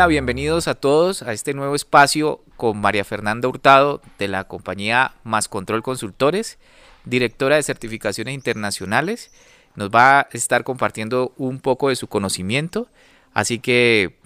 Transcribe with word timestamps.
Hola, 0.00 0.06
bienvenidos 0.06 0.66
a 0.66 0.74
todos 0.74 1.20
a 1.20 1.34
este 1.34 1.52
nuevo 1.52 1.74
espacio 1.74 2.40
con 2.56 2.80
María 2.80 3.04
Fernanda 3.04 3.48
Hurtado 3.48 4.00
de 4.18 4.28
la 4.28 4.44
compañía 4.44 5.12
Más 5.24 5.46
Control 5.46 5.82
Consultores, 5.82 6.58
directora 7.04 7.56
de 7.56 7.62
certificaciones 7.62 8.32
internacionales. 8.32 9.30
Nos 9.74 9.90
va 9.90 10.20
a 10.20 10.28
estar 10.32 10.64
compartiendo 10.64 11.34
un 11.36 11.60
poco 11.60 11.90
de 11.90 11.96
su 11.96 12.06
conocimiento, 12.06 12.88
así 13.34 13.58
que 13.58 14.16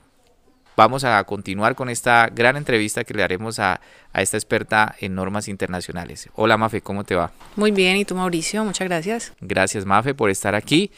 vamos 0.76 1.02
a 1.02 1.24
continuar 1.24 1.74
con 1.74 1.88
esta 1.88 2.28
gran 2.28 2.56
entrevista 2.56 3.02
que 3.02 3.14
le 3.14 3.24
haremos 3.24 3.58
a, 3.58 3.80
a, 4.12 4.22
esta 4.22 4.36
experta 4.36 4.94
en 5.00 5.16
normas 5.16 5.48
internacionales. 5.48 6.28
Hola 6.36 6.56
Mafe, 6.56 6.82
¿cómo 6.82 7.02
te 7.02 7.16
va? 7.16 7.32
Muy 7.56 7.72
bien, 7.72 7.96
¿y 7.96 8.04
tú 8.04 8.14
Mauricio? 8.14 8.64
Muchas 8.64 8.86
gracias. 8.86 9.32
Gracias 9.40 9.84
Mafe 9.84 10.14
por 10.14 10.30
estar 10.30 10.54
aquí. 10.54 10.92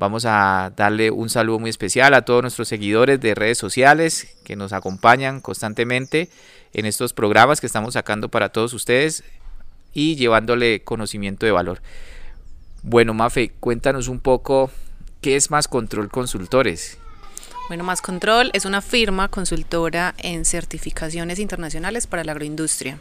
Vamos 0.00 0.24
a 0.24 0.72
darle 0.78 1.10
un 1.10 1.28
saludo 1.28 1.58
muy 1.58 1.68
especial 1.68 2.14
a 2.14 2.22
todos 2.22 2.40
nuestros 2.40 2.68
seguidores 2.68 3.20
de 3.20 3.34
redes 3.34 3.58
sociales 3.58 4.34
que 4.44 4.56
nos 4.56 4.72
acompañan 4.72 5.42
constantemente 5.42 6.30
en 6.72 6.86
estos 6.86 7.12
programas 7.12 7.60
que 7.60 7.66
estamos 7.66 7.92
sacando 7.92 8.30
para 8.30 8.48
todos 8.48 8.72
ustedes 8.72 9.24
y 9.92 10.16
llevándole 10.16 10.82
conocimiento 10.84 11.44
de 11.44 11.52
valor. 11.52 11.82
Bueno, 12.82 13.12
Mafe, 13.12 13.52
cuéntanos 13.60 14.08
un 14.08 14.20
poco 14.20 14.70
qué 15.20 15.36
es 15.36 15.50
Más 15.50 15.68
Control 15.68 16.08
Consultores. 16.08 16.96
Bueno, 17.68 17.84
Más 17.84 18.00
Control 18.00 18.48
es 18.54 18.64
una 18.64 18.80
firma 18.80 19.28
consultora 19.28 20.14
en 20.16 20.46
certificaciones 20.46 21.38
internacionales 21.38 22.06
para 22.06 22.24
la 22.24 22.32
agroindustria. 22.32 22.98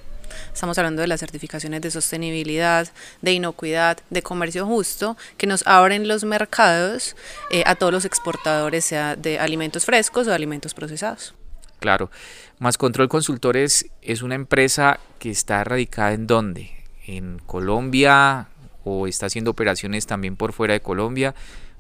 Estamos 0.54 0.78
hablando 0.78 1.02
de 1.02 1.08
las 1.08 1.20
certificaciones 1.20 1.82
de 1.82 1.92
sostenibilidad, 1.92 2.88
de 3.22 3.34
inocuidad, 3.34 3.98
de 4.10 4.22
comercio 4.22 4.66
justo, 4.66 5.18
que 5.38 5.48
nos 5.48 5.66
abren 5.66 6.08
los 6.08 6.24
mercados 6.24 7.16
eh, 7.52 7.64
a 7.66 7.76
todos 7.76 7.92
los 7.92 8.06
exportadores, 8.06 8.86
sea 8.86 9.16
de 9.16 9.40
alimentos 9.40 9.86
frescos 9.86 10.28
o 10.28 10.30
de 10.30 10.36
alimentos 10.36 10.74
procesados. 10.74 11.34
Claro. 11.80 12.12
Más 12.60 12.78
Control 12.78 13.08
Consultores 13.08 13.86
es 14.02 14.22
una 14.22 14.36
empresa 14.36 15.00
que 15.18 15.30
está 15.30 15.64
radicada 15.64 16.14
en 16.14 16.28
dónde? 16.28 16.72
En 17.08 17.40
Colombia 17.40 18.48
o 18.84 19.08
está 19.08 19.28
haciendo 19.28 19.52
operaciones 19.52 20.06
también 20.06 20.36
por 20.36 20.54
fuera 20.54 20.74
de 20.74 20.82
Colombia 20.82 21.36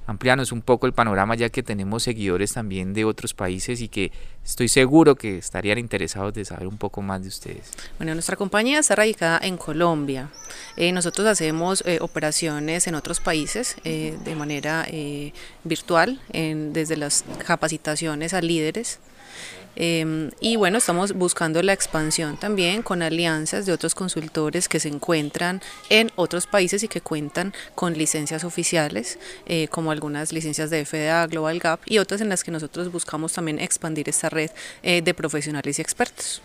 amplianos 0.09 0.51
un 0.51 0.61
poco 0.61 0.87
el 0.87 0.93
panorama 0.93 1.35
ya 1.35 1.49
que 1.49 1.63
tenemos 1.63 2.03
seguidores 2.03 2.53
también 2.53 2.93
de 2.93 3.05
otros 3.05 3.33
países 3.33 3.79
y 3.81 3.87
que 3.87 4.11
estoy 4.43 4.67
seguro 4.67 5.15
que 5.15 5.37
estarían 5.37 5.77
interesados 5.77 6.33
de 6.33 6.43
saber 6.45 6.67
un 6.67 6.77
poco 6.77 7.01
más 7.01 7.21
de 7.21 7.27
ustedes. 7.27 7.71
Bueno, 7.97 8.13
nuestra 8.13 8.35
compañía 8.35 8.79
está 8.79 8.95
radicada 8.95 9.39
en 9.43 9.57
Colombia. 9.57 10.29
Eh, 10.77 10.91
nosotros 10.91 11.27
hacemos 11.27 11.83
eh, 11.85 11.99
operaciones 12.01 12.87
en 12.87 12.95
otros 12.95 13.19
países 13.19 13.75
eh, 13.83 14.17
de 14.23 14.35
manera 14.35 14.85
eh, 14.89 15.33
virtual, 15.63 16.19
en, 16.33 16.73
desde 16.73 16.97
las 16.97 17.23
capacitaciones 17.45 18.33
a 18.33 18.41
líderes 18.41 18.99
eh, 19.75 20.29
y 20.39 20.55
bueno, 20.55 20.77
estamos 20.77 21.13
buscando 21.13 21.61
la 21.61 21.73
expansión 21.73 22.37
también 22.37 22.81
con 22.81 23.01
alianzas 23.01 23.65
de 23.65 23.71
otros 23.71 23.95
consultores 23.95 24.67
que 24.67 24.79
se 24.79 24.89
encuentran 24.89 25.61
en 25.89 26.11
otros 26.15 26.47
países 26.47 26.83
y 26.83 26.87
que 26.87 27.01
cuentan 27.01 27.53
con 27.75 27.93
licencias 27.93 28.43
oficiales, 28.43 29.19
eh, 29.45 29.67
como 29.69 29.91
algunas 29.91 30.33
licencias 30.33 30.69
de 30.69 30.85
FDA, 30.85 31.25
Global 31.27 31.59
Gap 31.59 31.79
y 31.85 31.99
otras 31.99 32.21
en 32.21 32.29
las 32.29 32.43
que 32.43 32.51
nosotros 32.51 32.91
buscamos 32.91 33.33
también 33.33 33.59
expandir 33.59 34.09
esta 34.09 34.29
red 34.29 34.51
eh, 34.83 35.01
de 35.01 35.13
profesionales 35.13 35.79
y 35.79 35.81
expertos. 35.81 36.41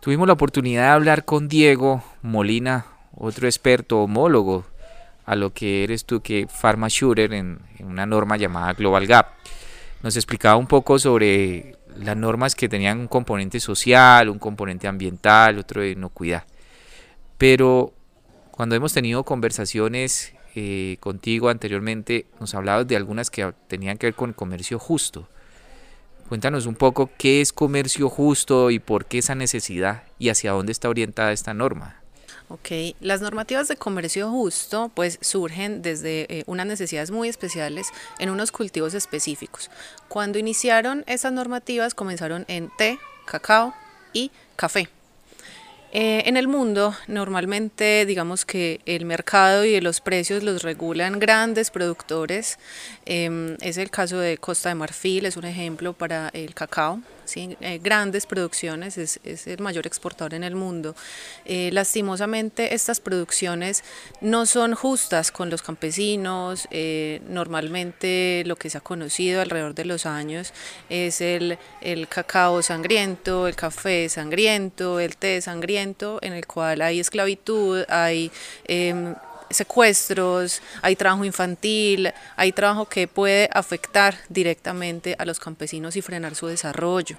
Tuvimos 0.00 0.26
la 0.26 0.34
oportunidad 0.34 0.82
de 0.82 0.88
hablar 0.88 1.24
con 1.24 1.48
Diego 1.48 2.02
Molina, 2.22 2.86
otro 3.16 3.46
experto 3.46 4.02
homólogo 4.02 4.64
a 5.24 5.36
lo 5.36 5.52
que 5.52 5.84
eres 5.84 6.04
tú 6.04 6.20
que 6.20 6.48
Pharma 6.48 6.88
Shooter 6.88 7.32
en, 7.32 7.60
en 7.78 7.86
una 7.86 8.06
norma 8.06 8.36
llamada 8.36 8.72
Global 8.72 9.06
Gap. 9.06 9.28
Nos 10.02 10.16
explicaba 10.16 10.56
un 10.56 10.66
poco 10.66 10.98
sobre 10.98 11.76
las 11.98 12.16
normas 12.16 12.54
que 12.54 12.68
tenían 12.68 13.00
un 13.00 13.08
componente 13.08 13.60
social, 13.60 14.28
un 14.28 14.38
componente 14.38 14.88
ambiental, 14.88 15.58
otro 15.58 15.80
de 15.80 15.90
inocuidad. 15.90 16.44
Pero 17.38 17.92
cuando 18.50 18.74
hemos 18.74 18.92
tenido 18.92 19.24
conversaciones 19.24 20.34
eh, 20.54 20.98
contigo 21.00 21.48
anteriormente, 21.48 22.26
nos 22.38 22.54
hablabas 22.54 22.86
de 22.86 22.96
algunas 22.96 23.30
que 23.30 23.52
tenían 23.68 23.98
que 23.98 24.06
ver 24.06 24.14
con 24.14 24.32
comercio 24.32 24.78
justo. 24.78 25.28
Cuéntanos 26.28 26.66
un 26.66 26.74
poco 26.74 27.10
qué 27.18 27.40
es 27.40 27.52
comercio 27.52 28.08
justo 28.08 28.70
y 28.70 28.78
por 28.78 29.06
qué 29.06 29.18
esa 29.18 29.34
necesidad 29.34 30.04
y 30.18 30.28
hacia 30.28 30.52
dónde 30.52 30.72
está 30.72 30.88
orientada 30.88 31.32
esta 31.32 31.54
norma. 31.54 32.01
Ok, 32.52 32.94
las 33.00 33.22
normativas 33.22 33.66
de 33.68 33.76
comercio 33.76 34.28
justo 34.28 34.90
pues 34.94 35.18
surgen 35.22 35.80
desde 35.80 36.26
eh, 36.28 36.44
unas 36.46 36.66
necesidades 36.66 37.10
muy 37.10 37.30
especiales 37.30 37.86
en 38.18 38.28
unos 38.28 38.52
cultivos 38.52 38.92
específicos. 38.92 39.70
Cuando 40.08 40.38
iniciaron 40.38 41.02
esas 41.06 41.32
normativas 41.32 41.94
comenzaron 41.94 42.44
en 42.48 42.70
té, 42.76 42.98
cacao 43.24 43.72
y 44.12 44.30
café. 44.56 44.90
Eh, 45.94 46.22
en 46.26 46.38
el 46.38 46.48
mundo, 46.48 46.94
normalmente, 47.06 48.06
digamos 48.06 48.46
que 48.46 48.80
el 48.86 49.04
mercado 49.04 49.66
y 49.66 49.78
los 49.82 50.00
precios 50.00 50.42
los 50.42 50.62
regulan 50.62 51.18
grandes 51.18 51.70
productores. 51.70 52.58
Eh, 53.04 53.58
es 53.60 53.76
el 53.76 53.90
caso 53.90 54.18
de 54.18 54.38
Costa 54.38 54.70
de 54.70 54.74
Marfil, 54.74 55.26
es 55.26 55.36
un 55.36 55.44
ejemplo 55.44 55.92
para 55.92 56.30
el 56.32 56.54
cacao. 56.54 57.00
Eh, 57.36 57.80
grandes 57.82 58.26
producciones, 58.26 58.98
es, 58.98 59.20
es, 59.24 59.46
el 59.46 59.60
mayor 59.60 59.86
exportador 59.86 60.34
en 60.34 60.44
el 60.44 60.54
mundo. 60.54 60.94
Eh, 61.44 61.70
lastimosamente, 61.72 62.74
estas 62.74 63.00
producciones 63.00 63.84
no 64.20 64.46
son 64.46 64.74
justas 64.74 65.30
con 65.30 65.48
los 65.50 65.62
campesinos. 65.62 66.68
Eh, 66.70 67.22
normalmente, 67.28 68.42
lo 68.46 68.56
que 68.56 68.70
se 68.70 68.78
ha 68.78 68.80
conocido 68.80 69.40
alrededor 69.40 69.74
de 69.74 69.84
los 69.84 70.06
años 70.06 70.52
es 70.88 71.20
el, 71.20 71.58
el 71.80 72.08
cacao 72.08 72.62
sangriento, 72.62 73.48
el 73.48 73.56
café 73.56 74.08
sangriento, 74.08 75.00
el 75.00 75.16
té 75.16 75.40
sangriento, 75.40 75.81
en 75.82 76.32
el 76.32 76.46
cual 76.46 76.80
hay 76.82 77.00
esclavitud, 77.00 77.84
hay 77.88 78.30
eh, 78.66 79.14
secuestros, 79.52 80.62
hay 80.80 80.96
trabajo 80.96 81.24
infantil, 81.24 82.12
hay 82.36 82.52
trabajo 82.52 82.86
que 82.86 83.08
puede 83.08 83.48
afectar 83.52 84.16
directamente 84.28 85.14
a 85.18 85.24
los 85.24 85.38
campesinos 85.38 85.96
y 85.96 86.02
frenar 86.02 86.34
su 86.34 86.46
desarrollo. 86.46 87.16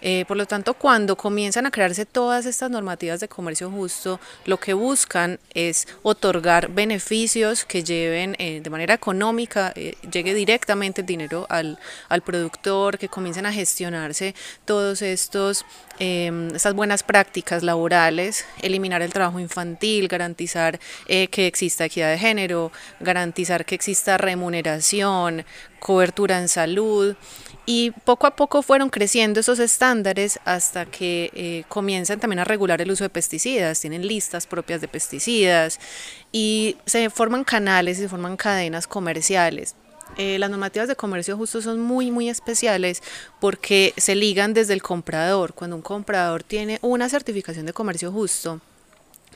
Eh, 0.00 0.24
por 0.26 0.36
lo 0.36 0.46
tanto, 0.46 0.74
cuando 0.74 1.16
comienzan 1.16 1.66
a 1.66 1.70
crearse 1.70 2.06
todas 2.06 2.46
estas 2.46 2.70
normativas 2.70 3.20
de 3.20 3.28
comercio 3.28 3.70
justo, 3.70 4.20
lo 4.44 4.58
que 4.58 4.72
buscan 4.72 5.40
es 5.54 5.88
otorgar 6.02 6.68
beneficios 6.68 7.64
que 7.64 7.82
lleven 7.82 8.36
eh, 8.38 8.60
de 8.62 8.70
manera 8.70 8.94
económica, 8.94 9.72
eh, 9.74 9.96
llegue 10.10 10.34
directamente 10.34 11.00
el 11.00 11.06
dinero 11.06 11.46
al, 11.48 11.78
al, 12.08 12.22
productor, 12.22 12.98
que 12.98 13.08
comiencen 13.08 13.46
a 13.46 13.52
gestionarse 13.52 14.34
todos 14.64 15.02
estos 15.02 15.64
eh, 15.98 16.50
estas 16.54 16.74
buenas 16.74 17.02
prácticas 17.02 17.62
laborales, 17.62 18.44
eliminar 18.62 19.02
el 19.02 19.12
trabajo 19.12 19.40
infantil, 19.40 20.08
garantizar 20.08 20.78
eh, 21.06 21.28
que 21.28 21.46
exista 21.46 21.84
equidad 21.84 22.10
de 22.10 22.18
género, 22.18 22.72
garantizar 23.00 23.64
que 23.64 23.74
exista 23.74 24.18
remuneración, 24.18 25.44
cobertura 25.80 26.38
en 26.38 26.48
salud 26.48 27.16
y 27.66 27.90
poco 27.90 28.26
a 28.26 28.34
poco 28.34 28.62
fueron 28.62 28.88
creciendo 28.88 29.40
esos 29.40 29.58
estándares 29.58 30.40
hasta 30.44 30.86
que 30.86 31.30
eh, 31.34 31.64
comienzan 31.68 32.18
también 32.18 32.38
a 32.38 32.44
regular 32.44 32.80
el 32.80 32.90
uso 32.90 33.04
de 33.04 33.10
pesticidas, 33.10 33.80
tienen 33.80 34.06
listas 34.06 34.46
propias 34.46 34.80
de 34.80 34.88
pesticidas 34.88 35.78
y 36.32 36.78
se 36.86 37.10
forman 37.10 37.44
canales, 37.44 37.98
se 37.98 38.08
forman 38.08 38.38
cadenas 38.38 38.86
comerciales. 38.86 39.74
Eh, 40.18 40.36
las 40.40 40.50
normativas 40.50 40.88
de 40.88 40.96
comercio 40.96 41.36
justo 41.36 41.62
son 41.62 41.80
muy, 41.80 42.10
muy 42.10 42.28
especiales 42.28 43.04
porque 43.40 43.94
se 43.96 44.16
ligan 44.16 44.52
desde 44.52 44.74
el 44.74 44.82
comprador. 44.82 45.54
Cuando 45.54 45.76
un 45.76 45.82
comprador 45.82 46.42
tiene 46.42 46.80
una 46.82 47.08
certificación 47.08 47.66
de 47.66 47.72
comercio 47.72 48.10
justo, 48.10 48.60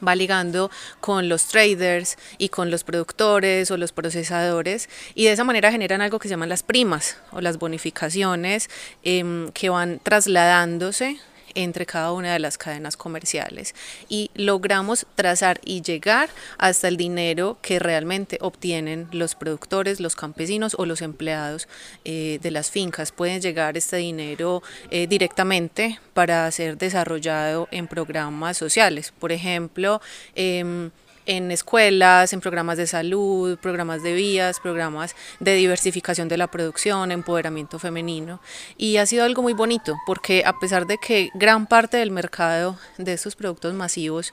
va 0.06 0.16
ligando 0.16 0.72
con 1.00 1.28
los 1.28 1.46
traders 1.46 2.18
y 2.36 2.48
con 2.48 2.72
los 2.72 2.82
productores 2.82 3.70
o 3.70 3.76
los 3.76 3.92
procesadores 3.92 4.88
y 5.14 5.26
de 5.26 5.32
esa 5.32 5.44
manera 5.44 5.70
generan 5.70 6.02
algo 6.02 6.18
que 6.18 6.26
se 6.26 6.32
llaman 6.32 6.48
las 6.48 6.64
primas 6.64 7.16
o 7.30 7.40
las 7.40 7.58
bonificaciones 7.58 8.68
eh, 9.04 9.50
que 9.54 9.70
van 9.70 10.00
trasladándose 10.02 11.20
entre 11.54 11.86
cada 11.86 12.12
una 12.12 12.32
de 12.32 12.38
las 12.38 12.58
cadenas 12.58 12.96
comerciales 12.96 13.74
y 14.08 14.30
logramos 14.34 15.06
trazar 15.14 15.60
y 15.64 15.82
llegar 15.82 16.30
hasta 16.58 16.88
el 16.88 16.96
dinero 16.96 17.58
que 17.62 17.78
realmente 17.78 18.38
obtienen 18.40 19.08
los 19.12 19.34
productores, 19.34 20.00
los 20.00 20.16
campesinos 20.16 20.74
o 20.78 20.86
los 20.86 21.02
empleados 21.02 21.68
eh, 22.04 22.38
de 22.42 22.50
las 22.50 22.70
fincas. 22.70 23.12
Pueden 23.12 23.40
llegar 23.40 23.76
este 23.76 23.96
dinero 23.96 24.62
eh, 24.90 25.06
directamente 25.06 25.98
para 26.14 26.50
ser 26.50 26.78
desarrollado 26.78 27.68
en 27.70 27.86
programas 27.86 28.56
sociales. 28.56 29.12
Por 29.18 29.32
ejemplo, 29.32 30.00
eh, 30.34 30.90
en 31.26 31.50
escuelas, 31.50 32.32
en 32.32 32.40
programas 32.40 32.76
de 32.76 32.86
salud, 32.86 33.58
programas 33.58 34.02
de 34.02 34.14
vías, 34.14 34.60
programas 34.60 35.14
de 35.40 35.54
diversificación 35.54 36.28
de 36.28 36.36
la 36.36 36.48
producción, 36.48 37.12
empoderamiento 37.12 37.78
femenino. 37.78 38.40
Y 38.76 38.96
ha 38.96 39.06
sido 39.06 39.24
algo 39.24 39.42
muy 39.42 39.52
bonito 39.52 39.96
porque 40.06 40.42
a 40.46 40.58
pesar 40.58 40.86
de 40.86 40.98
que 40.98 41.30
gran 41.34 41.66
parte 41.66 41.96
del 41.96 42.10
mercado 42.10 42.78
de 42.98 43.12
estos 43.12 43.36
productos 43.36 43.74
masivos 43.74 44.32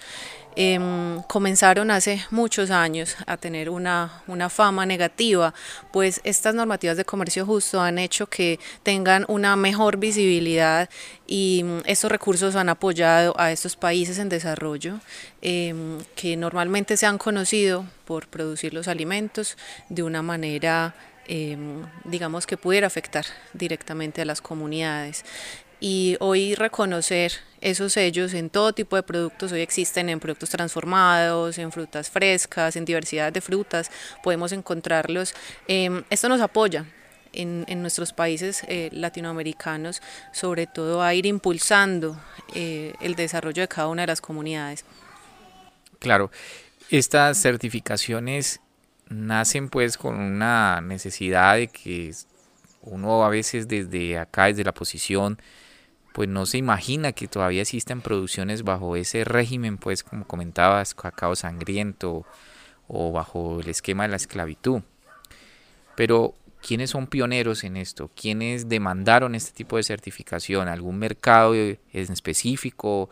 em, 0.56 1.22
comenzaron 1.24 1.92
hace 1.92 2.24
muchos 2.32 2.72
años 2.72 3.16
a 3.26 3.38
tener 3.38 3.70
una, 3.70 4.24
una 4.28 4.50
fama 4.50 4.86
negativa, 4.86 5.54
pues 5.92 6.22
estas 6.24 6.56
normativas 6.56 6.98
de 6.98 7.06
comercio 7.06 7.46
justo 7.46 7.82
han 7.82 8.00
hecho 8.00 8.28
que 8.28 8.60
tengan 8.84 9.26
una 9.28 9.56
mejor 9.56 9.98
visibilidad 9.98 10.90
y 11.28 11.62
mm, 11.64 11.80
estos 11.86 12.12
recursos 12.12 12.56
han 12.56 12.70
apoyado 12.70 13.40
a 13.40 13.52
estos 13.52 13.76
países 13.76 14.18
en 14.20 14.30
desarrollo 14.30 15.00
em, 15.42 16.00
que 16.16 16.36
normalmente 16.36 16.98
se 16.98 17.06
han 17.06 17.18
conocido 17.18 17.86
por 18.06 18.28
producir 18.28 18.74
los 18.74 18.88
alimentos 18.88 19.58
de 19.90 20.04
una 20.04 20.22
manera 20.22 20.96
em, 21.28 21.84
digamos 22.06 22.48
que 22.48 22.58
pudiera 22.58 22.88
afectar 22.88 23.26
directamente 23.54 24.22
a 24.22 24.26
las 24.26 24.42
comunidades 24.42 25.24
y 25.80 26.18
hoy 26.20 26.56
reconocer 26.56 27.34
esos 27.62 27.94
sellos 27.94 28.34
en 28.34 28.50
todo 28.50 28.74
tipo 28.74 28.96
de 28.96 29.04
productos, 29.04 29.52
hoy 29.52 29.62
existen 29.62 30.10
en 30.10 30.20
productos 30.20 30.50
transformados, 30.50 31.58
en 31.58 31.72
frutas 31.72 32.10
frescas, 32.10 32.76
en 32.76 32.86
diversidad 32.86 33.34
de 33.34 33.42
frutas, 33.42 33.92
podemos 34.24 34.52
encontrarlos. 34.52 35.34
Em, 35.68 36.04
esto 36.10 36.30
nos 36.30 36.42
apoya 36.42 36.86
en, 37.34 37.66
en 37.68 37.82
nuestros 37.82 38.14
países 38.14 38.64
eh, 38.68 38.90
latinoamericanos, 38.92 40.02
sobre 40.32 40.68
todo 40.68 41.02
a 41.02 41.14
ir 41.14 41.26
impulsando 41.26 42.20
eh, 42.56 42.94
el 43.02 43.16
desarrollo 43.16 43.62
de 43.62 43.68
cada 43.68 43.88
una 43.88 44.04
de 44.04 44.08
las 44.08 44.22
comunidades. 44.22 44.86
Claro, 46.00 46.32
estas 46.90 47.42
certificaciones 47.42 48.62
nacen 49.10 49.70
pues 49.70 49.98
con 49.98 50.20
una 50.20 50.82
necesidad 50.82 51.56
de 51.56 51.68
que 51.68 52.14
uno 52.82 53.24
a 53.24 53.30
veces 53.30 53.68
desde 53.68 54.18
acá, 54.18 54.46
desde 54.46 54.64
la 54.64 54.74
posición, 54.74 55.40
pues 56.20 56.28
no 56.28 56.46
se 56.46 56.58
imagina 56.58 57.14
que 57.14 57.30
todavía 57.30 57.62
existen 57.62 58.02
producciones 58.02 58.64
bajo 58.64 58.98
ese 58.98 59.24
régimen, 59.24 59.78
pues 59.78 60.04
como 60.04 60.28
comentabas, 60.28 60.94
cacao 60.94 61.34
sangriento 61.34 62.26
o 62.90 63.14
bajo 63.14 63.62
el 63.62 63.70
esquema 63.70 64.04
de 64.04 64.10
la 64.10 64.18
esclavitud. 64.18 64.82
Pero, 65.96 66.36
¿quiénes 66.62 66.90
son 66.90 67.08
pioneros 67.08 67.64
en 67.64 67.78
esto? 67.78 68.12
¿Quiénes 68.18 68.68
demandaron 68.68 69.34
este 69.34 69.54
tipo 69.54 69.78
de 69.78 69.84
certificación? 69.84 70.68
¿Algún 70.68 71.00
mercado 71.00 71.56
en 71.56 71.80
específico? 71.94 73.10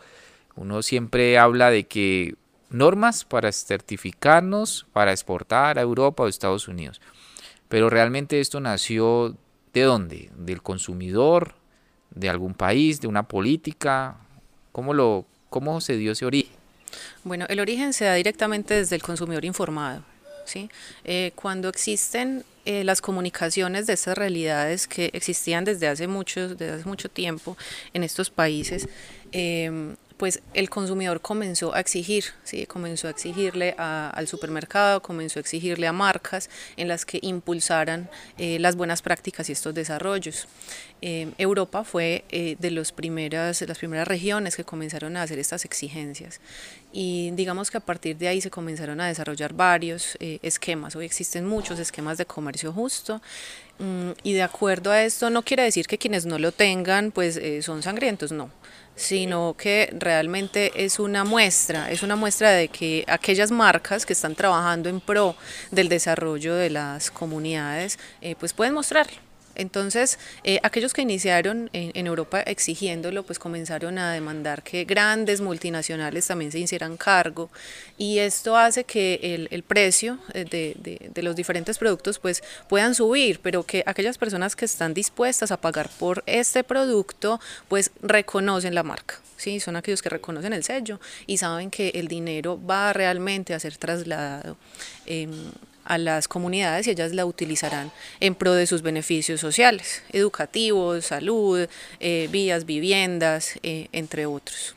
Uno 0.54 0.82
siempre 0.82 1.38
habla 1.38 1.70
de 1.70 1.86
que 1.86 2.34
normas 2.68 3.24
para 3.24 3.50
certificarnos, 3.52 4.86
para 4.92 5.12
exportar 5.12 5.78
a 5.78 5.80
Europa 5.80 6.24
o 6.24 6.28
Estados 6.28 6.68
Unidos. 6.68 7.00
Pero 7.70 7.88
realmente 7.88 8.38
esto 8.38 8.60
nació 8.60 9.34
de 9.72 9.80
dónde? 9.80 10.30
Del 10.36 10.60
consumidor, 10.60 11.54
de 12.10 12.28
algún 12.28 12.54
país, 12.54 13.00
de 13.00 13.08
una 13.08 13.22
política? 13.22 14.16
¿Cómo, 14.72 14.94
lo, 14.94 15.26
cómo 15.50 15.80
se 15.80 15.96
dio 15.96 16.12
ese 16.12 16.24
origen? 16.24 16.52
Bueno, 17.24 17.46
el 17.48 17.60
origen 17.60 17.92
se 17.92 18.04
da 18.04 18.14
directamente 18.14 18.74
desde 18.74 18.96
el 18.96 19.02
consumidor 19.02 19.44
informado. 19.44 20.02
¿sí? 20.44 20.70
Eh, 21.04 21.32
cuando 21.34 21.68
existen 21.68 22.44
eh, 22.64 22.84
las 22.84 23.00
comunicaciones 23.00 23.86
de 23.86 23.92
estas 23.92 24.16
realidades 24.16 24.86
que 24.86 25.10
existían 25.12 25.64
desde 25.64 25.88
hace 25.88 26.06
mucho, 26.06 26.48
desde 26.54 26.72
hace 26.74 26.88
mucho 26.88 27.08
tiempo 27.08 27.56
en 27.92 28.02
estos 28.02 28.30
países, 28.30 28.88
eh, 29.32 29.94
pues 30.18 30.42
el 30.52 30.68
consumidor 30.68 31.20
comenzó 31.20 31.74
a 31.74 31.80
exigir, 31.80 32.24
¿sí? 32.42 32.66
comenzó 32.66 33.06
a 33.06 33.10
exigirle 33.10 33.74
al 33.78 34.26
supermercado, 34.26 35.00
comenzó 35.00 35.38
a 35.38 35.40
exigirle 35.40 35.86
a 35.86 35.92
marcas 35.92 36.50
en 36.76 36.88
las 36.88 37.06
que 37.06 37.20
impulsaran 37.22 38.10
eh, 38.36 38.58
las 38.58 38.74
buenas 38.74 39.00
prácticas 39.00 39.48
y 39.48 39.52
estos 39.52 39.72
desarrollos. 39.74 40.48
Eh, 41.00 41.30
Europa 41.38 41.84
fue 41.84 42.24
eh, 42.30 42.56
de, 42.58 42.72
los 42.72 42.90
primeras, 42.90 43.62
las 43.62 43.78
primeras 43.78 44.08
regiones 44.08 44.56
que 44.56 44.64
comenzaron 44.64 45.16
a 45.16 45.22
hacer 45.22 45.38
estas 45.38 45.64
exigencias 45.64 46.40
y 46.92 47.30
digamos 47.32 47.70
que 47.70 47.76
a 47.76 47.80
partir 47.80 48.16
de 48.16 48.26
ahí 48.26 48.40
se 48.40 48.50
comenzaron 48.50 49.00
a 49.00 49.06
desarrollar 49.06 49.52
varios 49.52 50.16
esquemas. 50.18 50.96
Hoy 50.96 51.04
existen 51.04 51.46
muchos 51.46 51.78
esquemas 51.78 52.18
de 52.18 52.26
comercio 52.26 52.72
justo 52.72 53.22
mm, 53.78 54.10
y 54.24 54.32
de 54.32 54.42
acuerdo 54.42 54.90
a 54.90 55.04
esto 55.04 55.30
no 55.30 55.42
quiere 55.42 55.62
decir 55.62 55.86
que 55.86 55.98
quienes 55.98 56.26
no 56.26 56.40
lo 56.40 56.50
tengan 56.50 57.12
pues 57.12 57.38
son 57.64 57.84
sangrientos, 57.84 58.32
no 58.32 58.50
sino 58.98 59.54
que 59.56 59.88
realmente 59.96 60.72
es 60.84 60.98
una 60.98 61.24
muestra, 61.24 61.90
es 61.90 62.02
una 62.02 62.16
muestra 62.16 62.50
de 62.50 62.66
que 62.68 63.04
aquellas 63.06 63.52
marcas 63.52 64.04
que 64.04 64.12
están 64.12 64.34
trabajando 64.34 64.88
en 64.88 65.00
pro 65.00 65.36
del 65.70 65.88
desarrollo 65.88 66.56
de 66.56 66.70
las 66.70 67.10
comunidades, 67.12 67.98
eh, 68.20 68.34
pues 68.38 68.52
pueden 68.52 68.74
mostrarlo 68.74 69.27
entonces, 69.58 70.18
eh, 70.44 70.60
aquellos 70.62 70.92
que 70.94 71.02
iniciaron 71.02 71.68
en, 71.72 72.06
Europa 72.06 72.40
exigiéndolo, 72.40 73.24
pues 73.24 73.38
comenzaron 73.38 73.98
a 73.98 74.12
demandar 74.12 74.62
que 74.62 74.84
grandes 74.84 75.40
multinacionales 75.40 76.26
también 76.26 76.52
se 76.52 76.60
hicieran 76.60 76.96
cargo 76.96 77.50
y 77.98 78.18
esto 78.18 78.56
hace 78.56 78.84
que 78.84 79.48
el, 79.50 79.62
precio 79.64 80.18
eh, 80.32 80.44
de, 80.44 81.22
los 81.22 81.34
diferentes 81.34 81.76
productos 81.76 82.18
pues 82.20 82.42
puedan 82.68 82.94
subir, 82.94 83.40
pero 83.40 83.64
que 83.64 83.82
aquellas 83.84 84.16
personas 84.16 84.54
que 84.54 84.64
están 84.64 84.94
dispuestas 84.94 85.50
a 85.50 85.60
pagar 85.60 85.90
por 85.98 86.22
este 86.26 86.62
producto 86.62 87.40
pues 87.66 87.90
reconocen 88.00 88.74
la 88.74 88.84
marca. 88.84 89.20
Sí, 89.36 89.60
son 89.60 89.76
aquellos 89.76 90.02
que 90.02 90.08
reconocen 90.08 90.52
el 90.52 90.64
sello 90.64 91.00
y 91.26 91.38
saben 91.38 91.70
que 91.70 91.90
el 91.90 92.08
dinero 92.08 92.60
va 92.64 92.92
realmente 92.92 93.54
a 93.54 93.60
ser 93.60 93.76
trasladado 93.76 94.56
eh, 95.06 95.28
a 95.88 95.98
las 95.98 96.28
comunidades 96.28 96.86
y 96.86 96.90
ellas 96.90 97.14
la 97.14 97.24
utilizarán 97.24 97.90
en 98.20 98.34
pro 98.34 98.52
de 98.52 98.66
sus 98.66 98.82
beneficios 98.82 99.40
sociales, 99.40 100.02
educativos, 100.12 101.06
salud, 101.06 101.66
eh, 101.98 102.28
vías, 102.30 102.66
viviendas, 102.66 103.58
eh, 103.62 103.88
entre 103.92 104.26
otros. 104.26 104.76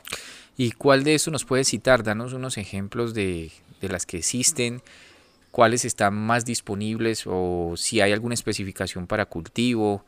¿Y 0.56 0.72
cuál 0.72 1.04
de 1.04 1.14
eso 1.14 1.30
nos 1.30 1.44
puede 1.44 1.64
citar? 1.64 2.02
Danos 2.02 2.32
unos 2.32 2.56
ejemplos 2.56 3.12
de, 3.12 3.52
de 3.80 3.88
las 3.88 4.06
que 4.06 4.18
existen, 4.18 4.82
cuáles 5.50 5.84
están 5.84 6.14
más 6.14 6.46
disponibles 6.46 7.24
o 7.26 7.74
si 7.76 8.00
hay 8.00 8.12
alguna 8.12 8.34
especificación 8.34 9.06
para 9.06 9.26
cultivo, 9.26 10.04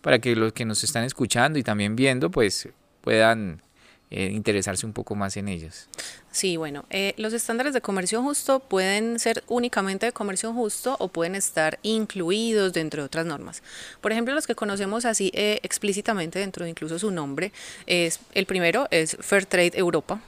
para 0.00 0.18
que 0.18 0.34
los 0.34 0.54
que 0.54 0.64
nos 0.64 0.82
están 0.82 1.04
escuchando 1.04 1.58
y 1.58 1.62
también 1.62 1.94
viendo 1.94 2.30
pues 2.30 2.70
puedan 3.02 3.62
eh, 4.10 4.30
interesarse 4.32 4.86
un 4.86 4.94
poco 4.94 5.14
más 5.14 5.36
en 5.36 5.48
ellas. 5.48 5.86
Sí, 6.32 6.56
bueno, 6.56 6.86
eh, 6.88 7.12
los 7.18 7.34
estándares 7.34 7.74
de 7.74 7.82
comercio 7.82 8.22
justo 8.22 8.58
pueden 8.58 9.18
ser 9.18 9.44
únicamente 9.48 10.06
de 10.06 10.12
comercio 10.12 10.54
justo 10.54 10.96
o 10.98 11.08
pueden 11.08 11.34
estar 11.34 11.78
incluidos 11.82 12.72
dentro 12.72 13.02
de 13.02 13.06
otras 13.06 13.26
normas. 13.26 13.62
Por 14.00 14.12
ejemplo, 14.12 14.34
los 14.34 14.46
que 14.46 14.54
conocemos 14.54 15.04
así 15.04 15.30
eh, 15.34 15.60
explícitamente 15.62 16.38
dentro 16.38 16.64
de 16.64 16.70
incluso 16.70 16.98
su 16.98 17.10
nombre, 17.10 17.52
es 17.86 18.20
el 18.32 18.46
primero 18.46 18.88
es 18.90 19.14
Fair 19.20 19.44
Trade 19.44 19.72
Europa, 19.74 20.22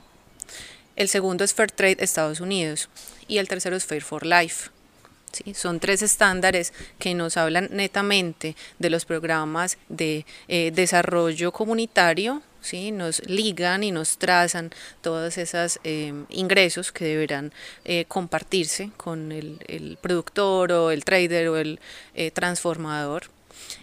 el 0.96 1.08
segundo 1.08 1.42
es 1.42 1.54
Fair 1.54 1.70
Trade 1.70 1.96
Estados 2.00 2.40
Unidos 2.40 2.90
y 3.28 3.38
el 3.38 3.48
tercero 3.48 3.76
es 3.76 3.86
Fair 3.86 4.02
for 4.02 4.26
Life. 4.26 4.68
¿sí? 5.32 5.54
Son 5.54 5.80
tres 5.80 6.02
estándares 6.02 6.74
que 6.98 7.14
nos 7.14 7.38
hablan 7.38 7.70
netamente 7.72 8.56
de 8.78 8.90
los 8.90 9.06
programas 9.06 9.78
de 9.88 10.26
desarrollo 10.48 11.50
comunitario 11.50 12.42
¿sí? 12.60 12.90
nos 12.92 13.26
ligan 13.28 13.82
y 13.82 13.92
nos 13.92 14.18
trazan 14.18 14.70
todos 15.00 15.38
esos 15.38 15.78
em, 15.84 16.26
ingresos 16.28 16.92
que 16.92 17.04
deberán 17.04 17.52
eh, 17.84 18.04
compartirse 18.06 18.90
con 18.96 19.32
el, 19.32 19.98
productor 20.00 20.72
o 20.72 20.90
el 20.90 21.04
trader 21.04 21.48
o 21.48 21.56
el 21.56 21.80
eh, 22.14 22.30
transformador. 22.30 23.24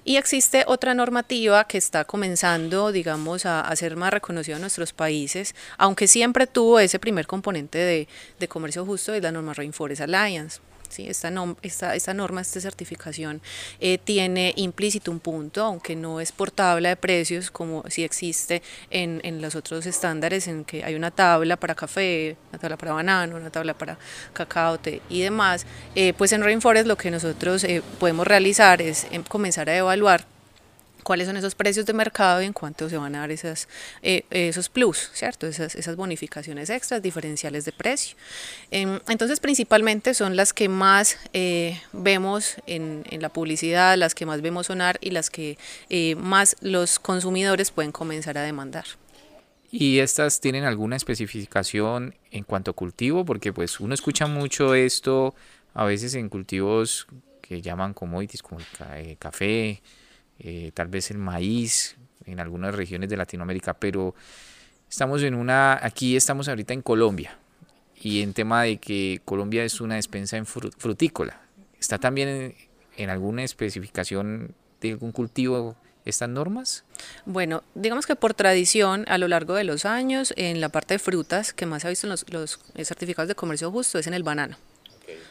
Y 0.03 0.17
existe 0.17 0.63
otra 0.67 0.93
normativa 0.93 1.65
que 1.65 1.77
está 1.77 2.03
comenzando, 2.05 2.91
digamos, 2.91 3.45
a, 3.45 3.61
a, 3.61 3.75
ser 3.75 3.95
más 3.95 4.11
reconocida 4.11 4.55
en 4.55 4.61
nuestros 4.61 4.93
países, 4.93 5.55
aunque 5.77 6.07
siempre 6.07 6.47
tuvo 6.47 6.79
ese 6.79 6.99
primer 6.99 7.27
componente 7.27 7.77
de, 7.77 8.07
de 8.39 8.47
comercio 8.47 8.85
justo, 8.85 9.13
es 9.13 9.21
la 9.23 9.31
norma 9.31 9.53
Rainforest 9.53 10.01
Alliance. 10.01 10.59
¿Sí? 10.89 11.07
Esta, 11.07 11.31
esta, 11.61 11.95
esta, 11.95 12.13
norma, 12.13 12.41
esta 12.41 12.59
certificación 12.59 13.41
eh, 13.79 13.97
tiene 13.97 14.53
implícito 14.55 15.11
un 15.11 15.19
punto, 15.19 15.63
aunque 15.63 15.95
no 15.95 16.19
es 16.19 16.31
por 16.31 16.51
tabla 16.51 16.89
de 16.89 16.95
precios 16.95 17.51
como 17.51 17.83
si 17.89 18.03
existe 18.03 18.61
en, 18.89 19.21
en, 19.23 19.41
los 19.41 19.55
otros 19.55 19.85
estándares, 19.85 20.47
en 20.47 20.65
que 20.65 20.83
hay 20.83 20.95
una 20.95 21.11
tabla 21.11 21.57
para 21.57 21.75
café, 21.75 22.37
una 22.49 22.59
tabla 22.59 22.77
para 22.77 22.93
banano, 22.93 23.35
una 23.35 23.49
tabla 23.49 23.73
para 23.73 23.97
cacao, 24.33 24.77
té 24.77 25.01
y 25.09 25.21
demás, 25.21 25.65
eh, 25.95 26.13
pues 26.17 26.31
en 26.31 26.43
Rainforest 26.43 26.87
lo 26.87 26.97
que 26.97 27.11
nosotros 27.11 27.63
eh, 27.63 27.81
podemos 27.99 28.27
realizar 28.27 28.81
es 28.81 29.07
em, 29.11 29.23
comenzar 29.23 29.69
a 29.69 29.77
evaluar 29.77 30.36
cuáles 31.03 31.27
son 31.27 31.37
esos 31.37 31.55
precios 31.55 31.85
de 31.85 31.93
mercado 31.93 32.41
y 32.41 32.45
en 32.45 32.53
cuánto 32.53 32.89
se 32.89 32.97
van 32.97 33.15
a 33.15 33.19
dar 33.19 33.31
esas, 33.31 33.67
eh, 34.01 34.23
esos 34.29 34.69
plus, 34.69 35.09
¿cierto? 35.13 35.47
Esas, 35.47 35.75
esas 35.75 35.95
bonificaciones 35.95 36.69
extras, 36.69 37.01
diferenciales 37.01 37.65
de 37.65 37.71
precio. 37.71 38.17
Em, 38.71 38.99
entonces, 39.07 39.39
principalmente 39.39 40.13
son 40.13 40.35
las 40.35 40.53
que 40.53 40.69
más 40.69 41.17
eh, 41.33 41.81
vemos 41.93 42.55
en, 42.65 43.03
en, 43.09 43.21
la 43.21 43.29
publicidad, 43.29 43.97
las 43.97 44.15
que 44.15 44.25
más 44.25 44.41
vemos 44.41 44.67
sonar 44.67 44.97
y 45.01 45.11
las 45.11 45.29
que 45.29 45.57
eh, 45.89 46.15
más 46.15 46.55
los 46.61 46.99
consumidores 46.99 47.71
pueden 47.71 47.91
comenzar 47.91 48.37
a 48.37 48.41
demandar. 48.41 48.85
¿Y 49.69 49.99
estas 49.99 50.39
tienen 50.39 50.63
alguna 50.63 50.95
especificación 50.95 52.15
en 52.31 52.43
cuanto 52.43 52.71
a 52.71 52.73
cultivo? 52.73 53.25
Porque 53.25 53.51
pues 53.51 53.79
uno 53.79 53.93
escucha 53.93 54.25
mucho 54.25 54.73
esto 54.73 55.35
a 55.73 55.83
veces 55.85 56.15
en 56.15 56.29
cultivos 56.29 57.07
que 57.41 57.61
llaman 57.61 57.93
commodities 57.93 58.41
como 58.41 58.59
el 58.59 59.17
café, 59.17 59.81
eh, 60.39 60.71
tal 60.73 60.87
vez 60.87 61.11
el 61.11 61.17
maíz 61.17 61.97
en 62.25 62.39
algunas 62.39 62.75
regiones 62.75 63.09
de 63.09 63.17
Latinoamérica, 63.17 63.73
pero 63.73 64.15
estamos 64.89 65.23
en 65.23 65.33
una, 65.33 65.79
aquí 65.81 66.15
estamos 66.15 66.47
ahorita 66.47 66.73
en 66.73 66.81
Colombia 66.81 67.37
y 68.01 68.21
en 68.21 68.33
tema 68.33 68.63
de 68.63 68.77
que 68.77 69.21
Colombia 69.25 69.63
es 69.63 69.81
una 69.81 69.95
despensa 69.95 70.37
en 70.37 70.45
frutícola. 70.45 71.41
¿Está 71.79 71.97
también 71.97 72.55
en, 72.97 73.09
alguna 73.09 73.43
especificación 73.43 74.53
de 74.81 74.91
algún 74.91 75.11
cultivo 75.11 75.75
estas 76.05 76.29
normas? 76.29 76.83
Bueno, 77.25 77.63
digamos 77.75 78.05
que 78.05 78.15
por 78.15 78.33
tradición, 78.33 79.05
a 79.07 79.17
lo 79.17 79.27
largo 79.27 79.55
de 79.55 79.63
los 79.63 79.85
años, 79.85 80.33
en 80.37 80.61
la 80.61 80.69
parte 80.69 80.95
de 80.95 80.99
frutas 80.99 81.53
que 81.53 81.65
más 81.65 81.81
se 81.81 81.87
ha 81.87 81.89
visto 81.89 82.07
en 82.07 82.11
los, 82.11 82.25
los 82.29 82.59
certificados 82.83 83.27
de 83.27 83.35
comercio 83.35 83.71
justo 83.71 83.99
es 83.99 84.07
en 84.07 84.13
el 84.13 84.23
banano. 84.23 84.57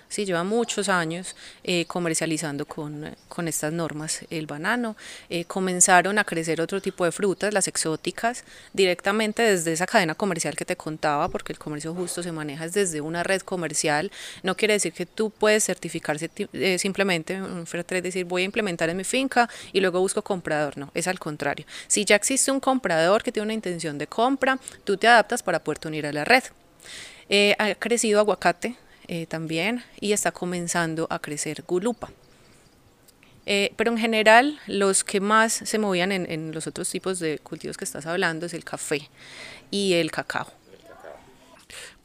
Sí, 0.08 0.24
lleva 0.24 0.44
muchos 0.44 0.88
años 0.88 1.34
eh, 1.64 1.84
comercializando 1.86 2.64
con, 2.64 3.16
con, 3.28 3.48
estas 3.48 3.72
normas 3.72 4.20
el 4.30 4.46
banano. 4.46 4.96
Eh, 5.28 5.44
comenzaron 5.46 6.18
a 6.18 6.24
crecer 6.24 6.60
otro 6.60 6.80
tipo 6.80 7.04
de 7.04 7.10
frutas, 7.10 7.52
las 7.52 7.66
exóticas, 7.66 8.44
directamente 8.72 9.42
desde 9.42 9.72
esa 9.72 9.86
cadena 9.86 10.14
comercial 10.14 10.54
que 10.54 10.64
te 10.64 10.76
contaba, 10.76 11.28
porque 11.28 11.52
el 11.52 11.58
comercio 11.58 11.92
justo 11.92 12.22
se 12.22 12.30
maneja 12.30 12.68
desde 12.68 13.00
una 13.00 13.24
red 13.24 13.42
comercial. 13.42 14.12
No 14.44 14.56
quiere 14.56 14.74
decir 14.74 14.92
que 14.92 15.06
tú 15.06 15.30
puedes 15.30 15.64
certificarse 15.64 16.30
eh, 16.52 16.78
simplemente, 16.78 17.42
un 17.42 17.66
fair 17.66 17.82
trade, 17.82 18.02
decir 18.02 18.24
voy 18.26 18.42
a 18.42 18.44
implementar 18.44 18.88
en 18.88 18.96
mi 18.96 19.04
finca 19.04 19.50
y 19.72 19.80
luego 19.80 19.98
busco 19.98 20.22
comprador. 20.22 20.78
No, 20.78 20.92
es 20.94 21.08
al 21.08 21.18
contrario. 21.18 21.66
Si 21.88 22.04
ya 22.04 22.14
existe 22.14 22.52
un 22.52 22.60
comprador 22.60 23.24
que 23.24 23.32
tiene 23.32 23.44
una 23.44 23.54
intención 23.54 23.98
de 23.98 24.06
compra, 24.06 24.58
tú 24.84 24.96
te 24.96 25.08
adaptas 25.08 25.42
para 25.42 25.58
poder 25.58 25.80
unir 25.86 26.06
a 26.06 26.12
la 26.12 26.24
red. 26.24 26.44
ha 27.58 27.74
crecido 27.74 28.20
aguacate 28.20 28.76
eh, 29.08 29.26
también 29.26 29.84
y 30.00 30.12
está 30.12 30.32
comenzando 30.32 31.06
a 31.10 31.18
crecer 31.20 31.62
gulupa. 31.66 32.10
Eh, 33.48 33.72
pero 33.76 33.92
en 33.92 33.98
general 33.98 34.58
los 34.66 35.04
que 35.04 35.20
más 35.20 35.52
se 35.52 35.78
movían 35.78 36.10
en, 36.10 36.28
en, 36.28 36.52
los 36.52 36.66
otros 36.66 36.90
tipos 36.90 37.20
de 37.20 37.38
cultivos 37.38 37.76
que 37.76 37.84
estás 37.84 38.04
hablando 38.06 38.46
es 38.46 38.54
el 38.54 38.64
café 38.64 39.08
y 39.70 39.92
el 39.92 40.10
cacao. 40.10 40.48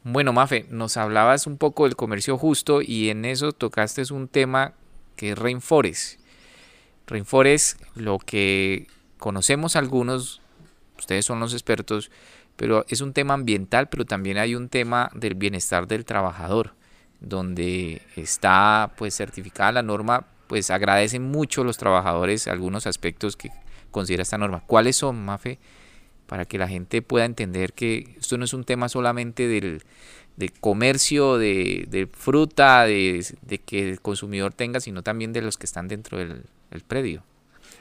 Bueno, 0.04 0.34
Mafe, 0.34 0.68
nos 0.70 0.98
hablabas 0.98 1.48
un 1.48 1.58
poco 1.58 1.86
del 1.86 1.96
comercio 1.96 2.38
justo 2.38 2.84
y 2.84 3.10
en 3.10 3.26
eso 3.26 3.52
tocaste 3.52 4.04
un 4.14 4.28
tema 4.28 4.74
que 5.16 5.32
es 5.32 5.38
Rainforest. 5.38 6.20
Rainforest, 7.08 7.82
lo 7.96 8.20
que 8.20 8.88
conocemos 9.18 9.76
algunos, 9.76 10.42
ustedes 11.00 11.26
son 11.26 11.40
los 11.40 11.54
expertos, 11.54 12.12
pero 12.56 12.86
es 12.90 13.02
un 13.02 13.14
tema 13.14 13.34
ambiental, 13.34 13.90
pero 13.90 14.06
también 14.06 14.38
hay 14.38 14.54
un 14.54 14.70
tema 14.70 15.10
del 15.16 15.34
bienestar 15.34 15.88
del 15.88 16.06
trabajador 16.06 16.76
donde 17.22 18.02
está 18.16 18.92
pues 18.98 19.16
certificada 19.16 19.72
la 19.72 19.84
norma, 19.84 20.28
pues 20.48 20.70
agradecen 20.70 21.24
mucho 21.24 21.64
los 21.64 21.78
trabajadores 21.78 22.48
algunos 22.48 22.88
aspectos 22.88 23.38
que 23.38 23.52
considera 23.92 24.24
esta 24.24 24.38
norma. 24.38 24.64
¿Cuáles 24.68 24.98
son, 24.98 25.24
Mafe? 25.24 25.60
Para 26.26 26.46
que 26.46 26.58
la 26.58 26.68
gente 26.68 27.02
pueda 27.02 27.26
entender 27.26 27.74
que 27.74 28.16
esto 28.20 28.38
no 28.38 28.46
es 28.46 28.54
un 28.54 28.64
tema 28.64 28.90
solamente 28.90 29.48
del, 29.48 29.84
comercio 30.60 31.38
de, 31.38 32.10
fruta, 32.12 32.86
de, 32.86 33.24
que 33.66 33.90
el 33.90 34.02
consumidor 34.02 34.54
tenga, 34.54 34.80
sino 34.80 35.04
también 35.04 35.32
de 35.34 35.42
los 35.42 35.58
que 35.58 35.66
están 35.66 35.88
dentro 35.88 36.18
del, 36.18 36.44
del 36.72 36.82
predio. 36.82 37.24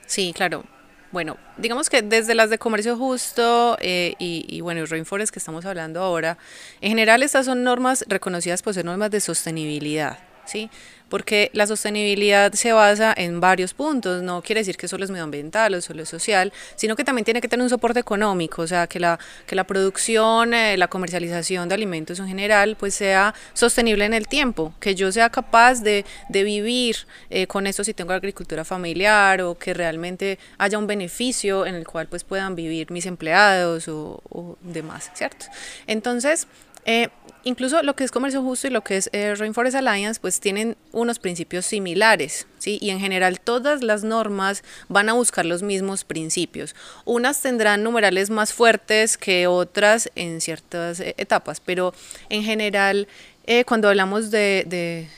Sí, 0.06 0.32
claro. 0.34 0.64
Bueno, 1.12 1.38
digamos 1.56 1.90
que 1.90 2.02
desde 2.02 2.36
las 2.36 2.50
de 2.50 2.58
comercio 2.58 2.96
justo 2.96 3.76
eh, 3.80 4.14
y, 4.20 4.46
y, 4.48 4.60
bueno, 4.60 4.86
Rainforest 4.86 5.32
que 5.32 5.40
estamos 5.40 5.64
hablando 5.64 6.00
ahora, 6.00 6.38
en 6.80 6.90
general 6.90 7.24
estas 7.24 7.46
son 7.46 7.64
normas 7.64 8.04
reconocidas 8.06 8.62
por 8.62 8.74
ser 8.74 8.84
normas 8.84 9.10
de 9.10 9.20
sostenibilidad, 9.20 10.18
¿sí? 10.50 10.70
porque 11.10 11.50
la 11.52 11.66
sostenibilidad 11.66 12.52
se 12.54 12.72
basa 12.72 13.12
en 13.14 13.40
varios 13.40 13.74
puntos, 13.74 14.22
no 14.22 14.40
quiere 14.40 14.60
decir 14.60 14.76
que 14.76 14.88
solo 14.88 15.04
es 15.04 15.10
medioambiental 15.10 15.74
o 15.74 15.80
solo 15.82 16.04
es 16.04 16.08
social, 16.08 16.52
sino 16.76 16.96
que 16.96 17.04
también 17.04 17.24
tiene 17.24 17.40
que 17.42 17.48
tener 17.48 17.64
un 17.64 17.68
soporte 17.68 17.98
económico, 17.98 18.62
o 18.62 18.66
sea, 18.66 18.86
que 18.86 19.00
la, 19.00 19.18
que 19.46 19.56
la 19.56 19.64
producción, 19.64 20.54
eh, 20.54 20.76
la 20.76 20.88
comercialización 20.88 21.68
de 21.68 21.74
alimentos 21.74 22.20
en 22.20 22.28
general, 22.28 22.76
pues 22.78 22.94
sea 22.94 23.34
sostenible 23.52 24.04
en 24.04 24.14
el 24.14 24.28
tiempo, 24.28 24.72
que 24.80 24.94
yo 24.94 25.10
sea 25.10 25.28
capaz 25.28 25.82
de, 25.82 26.06
de 26.28 26.44
vivir 26.44 26.96
eh, 27.28 27.48
con 27.48 27.66
esto 27.66 27.82
si 27.82 27.92
tengo 27.92 28.12
agricultura 28.12 28.64
familiar 28.64 29.42
o 29.42 29.58
que 29.58 29.74
realmente 29.74 30.38
haya 30.58 30.78
un 30.78 30.86
beneficio 30.86 31.66
en 31.66 31.74
el 31.74 31.86
cual 31.86 32.06
pues 32.06 32.22
puedan 32.22 32.54
vivir 32.54 32.92
mis 32.92 33.06
empleados 33.06 33.88
o, 33.88 34.22
o 34.30 34.56
demás, 34.62 35.10
¿cierto? 35.14 35.46
Entonces, 35.88 36.46
eh, 36.90 37.08
incluso 37.44 37.84
lo 37.84 37.94
que 37.94 38.02
es 38.02 38.10
comercio 38.10 38.42
justo 38.42 38.66
y 38.66 38.70
lo 38.70 38.82
que 38.82 38.96
es 38.96 39.10
eh, 39.12 39.36
Rainforest 39.36 39.76
Alliance, 39.76 40.18
pues 40.20 40.40
tienen 40.40 40.76
unos 40.90 41.20
principios 41.20 41.64
similares, 41.64 42.48
¿sí? 42.58 42.78
Y 42.82 42.90
en 42.90 42.98
general 42.98 43.38
todas 43.38 43.84
las 43.84 44.02
normas 44.02 44.64
van 44.88 45.08
a 45.08 45.12
buscar 45.12 45.46
los 45.46 45.62
mismos 45.62 46.02
principios. 46.02 46.74
Unas 47.04 47.40
tendrán 47.40 47.84
numerales 47.84 48.28
más 48.28 48.52
fuertes 48.52 49.16
que 49.16 49.46
otras 49.46 50.10
en 50.16 50.40
ciertas 50.40 50.98
eh, 50.98 51.14
etapas, 51.16 51.60
pero 51.60 51.94
en 52.28 52.42
general 52.42 53.06
cuando 53.66 53.88
hablamos 53.88 54.30
de, 54.30 54.64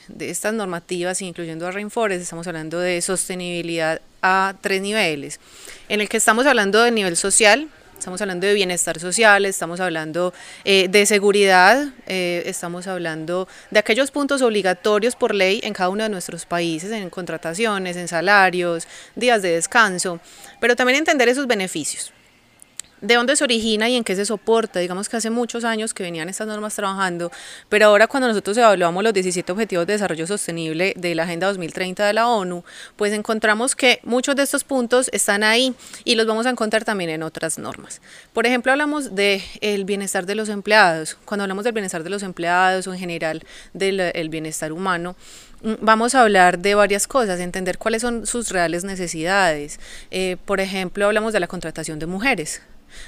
de, 0.09 0.31
estas 0.31 0.55
normativas, 0.55 1.21
incluyendo 1.21 1.67
a 1.67 1.71
Rainforest, 1.71 2.23
estamos 2.23 2.47
hablando 2.47 2.79
de 2.79 3.03
sostenibilidad 3.03 4.01
a 4.23 4.55
tres 4.63 4.81
niveles. 4.81 5.39
En 5.91 6.01
el 6.01 6.09
que 6.09 6.17
estamos 6.17 6.47
hablando 6.47 6.83
del 6.83 6.95
nivel 6.95 7.19
social, 7.19 7.69
Estamos 8.03 8.21
hablando 8.21 8.49
de 8.49 8.55
bienestar 8.55 8.99
social, 8.99 9.45
estamos 9.45 9.79
hablando 9.79 10.35
eh, 10.65 10.89
de 10.89 11.07
seguridad, 11.07 11.87
eh, 12.09 12.43
estamos 12.47 12.89
hablando 12.89 13.47
de 13.71 13.79
aquellos 13.79 14.11
puntos 14.11 14.43
obligatorios 14.43 15.15
por 15.15 15.33
ley 15.33 15.61
en 15.63 15.73
cada 15.73 15.89
uno 15.89 16.03
de 16.03 16.09
nuestros 16.09 16.45
países, 16.45 16.91
en 16.91 17.09
contrataciones, 17.11 17.97
en 17.97 18.09
salarios, 18.09 18.89
días 19.15 19.41
de 19.41 19.53
descanso, 19.53 20.19
pero 20.59 20.75
también 20.75 20.99
entender 20.99 21.29
esos 21.29 21.47
beneficios 21.47 22.13
de 23.03 23.17
dónde 23.17 23.37
se 23.37 23.45
origina 23.45 23.89
y 23.89 23.97
en 23.97 24.05
qué 24.05 24.17
se 24.17 24.25
soporta. 24.25 24.81
Digamos 24.81 25.09
que 25.09 25.17
hace 25.17 25.29
muchos 25.29 25.65
años 25.65 25.93
que 25.93 26.03
venían 26.03 26.29
estas 26.29 26.47
normas 26.47 26.75
trabajando, 26.75 27.31
pero 27.69 27.87
ahora 27.87 28.07
cuando 28.07 28.29
nosotros 28.29 28.57
evaluamos 28.57 29.03
los 29.05 29.13
17 29.13 29.53
Objetivos 29.53 29.87
de 29.87 29.95
Desarrollo 29.95 30.27
Sostenible 30.27 30.95
de 30.97 31.15
la 31.15 31.25
Agenda 31.25 31.49
2030 31.49 32.07
de 32.07 32.13
la 32.13 32.29
ONU, 32.29 32.65
pues 32.97 33.13
encontramos 33.13 33.77
que 33.77 34.01
muchos 34.05 34.37
de 34.37 34.45
estos 34.45 34.65
puntos 34.65 35.11
están 35.13 35.43
ahí 35.43 35.75
y 36.05 36.15
los 36.15 36.27
vamos 36.27 36.47
a 36.47 36.51
encontrar 36.51 36.85
también 36.85 37.11
en 37.11 37.23
otras 37.23 37.59
normas. 37.59 38.01
Por 38.33 38.47
ejemplo, 38.47 38.73
hablamos 38.73 39.15
del 39.15 39.43
el 39.61 39.85
bienestar 39.85 40.25
de 40.25 40.37
los 40.37 40.49
empleados. 40.49 41.17
Cuando 41.25 41.43
hablamos 41.43 41.65
del 41.65 41.73
bienestar 41.73 42.05
de 42.05 42.11
los 42.11 42.23
empleados 42.23 42.87
o 42.87 42.93
en 42.93 43.01
general 43.01 43.43
del 43.75 44.29
bienestar 44.29 44.73
humano, 44.73 45.17
mm, 45.63 45.75
vamos 45.81 46.15
a 46.15 46.23
hablar 46.23 46.61
de 46.61 46.77
varias 46.77 47.09
cosas, 47.09 47.41
entender 47.41 47.79
cuáles 47.79 48.03
son 48.03 48.27
sus 48.27 48.51
reales 48.51 48.85
necesidades. 48.85 49.81
Eh, 50.13 50.37
por 50.45 50.61
ejemplo, 50.61 51.07
hablamos 51.07 51.33
de 51.33 51.41
la 51.41 51.49
contratación 51.49 51.99
de 51.99 52.07
mujeres. 52.07 52.63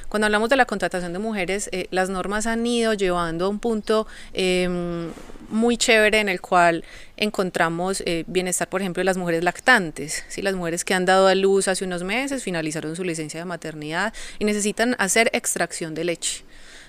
Cuando 0.09 0.27
hablamos 0.27 0.49
de 0.49 0.57
la 0.57 0.67
contratación 0.67 1.13
de 1.13 1.19
mujeres, 1.19 1.69
eh, 1.73 1.87
las 1.91 2.09
normas 2.09 2.47
han 2.47 2.67
ido 2.67 2.95
llevando 2.95 3.47
a 3.47 3.49
un 3.49 3.59
punto 3.59 4.07
em, 4.33 5.11
muy 5.49 5.77
chévere 5.77 6.21
en 6.21 6.29
el 6.29 6.41
cual 6.41 6.85
encontramos 7.17 8.03
eh, 8.07 8.25
bienestar, 8.27 8.69
por 8.69 8.81
ejemplo, 8.81 9.01
de 9.01 9.05
las 9.05 9.17
mujeres 9.17 9.45
lactantes, 9.45 10.25
¿sí? 10.29 10.43
las 10.43 10.55
mujeres 10.55 10.85
que 10.85 10.95
han 10.95 11.05
dado 11.05 11.27
a 11.27 11.35
luz 11.35 11.69
hace 11.69 11.85
unos 11.85 12.03
meses, 12.03 12.43
finalizaron 12.43 12.97
su 12.97 13.05
licencia 13.05 13.41
de 13.41 13.47
maternidad 13.47 14.13
y 14.39 14.45
necesitan 14.45 14.97
hacer 14.99 15.31
extracción 15.33 15.95
de 15.95 16.05
leche. 16.05 16.45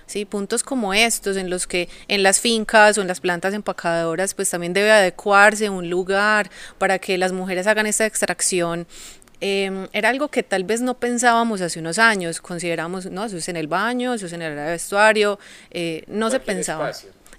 ¿sí? 0.06 0.26
puntos 0.26 0.64
como 0.64 0.94
estos 0.94 1.38
en 1.38 1.50
los 1.50 1.68
que 1.68 1.90
en 2.08 2.24
las 2.24 2.40
fincas 2.40 2.98
o 2.98 3.02
en 3.02 3.08
las 3.08 3.20
plantas 3.20 3.54
empacadoras 3.54 4.34
pues 4.34 4.50
también 4.50 4.74
debe 4.74 4.92
adecuarse 4.92 5.70
un 5.70 5.90
lugar 5.90 6.50
para 6.78 7.00
que 7.00 7.18
las 7.18 7.32
mujeres 7.32 7.68
hagan 7.68 7.88
esta 7.88 8.06
extracción 8.06 8.88
Em, 9.48 9.88
era 9.94 10.10
algo 10.10 10.28
que 10.30 10.42
tal 10.42 10.64
vez 10.64 10.82
no 10.82 10.96
pensábamos 10.96 11.62
hace 11.62 11.80
unos 11.80 12.00
años, 12.00 12.42
consideramos, 12.42 13.06
no, 13.06 13.26
eso 13.26 13.38
es 13.38 13.48
en 13.48 13.58
el 13.58 13.68
baño, 13.68 14.16
eso 14.16 14.26
es 14.26 14.34
en 14.34 14.42
el 14.42 14.54
área 14.54 14.64
de 14.64 14.72
vestuario, 14.72 15.38
eh, 15.70 16.04
no 16.08 16.32
se 16.32 16.40
pensaba. 16.40 16.92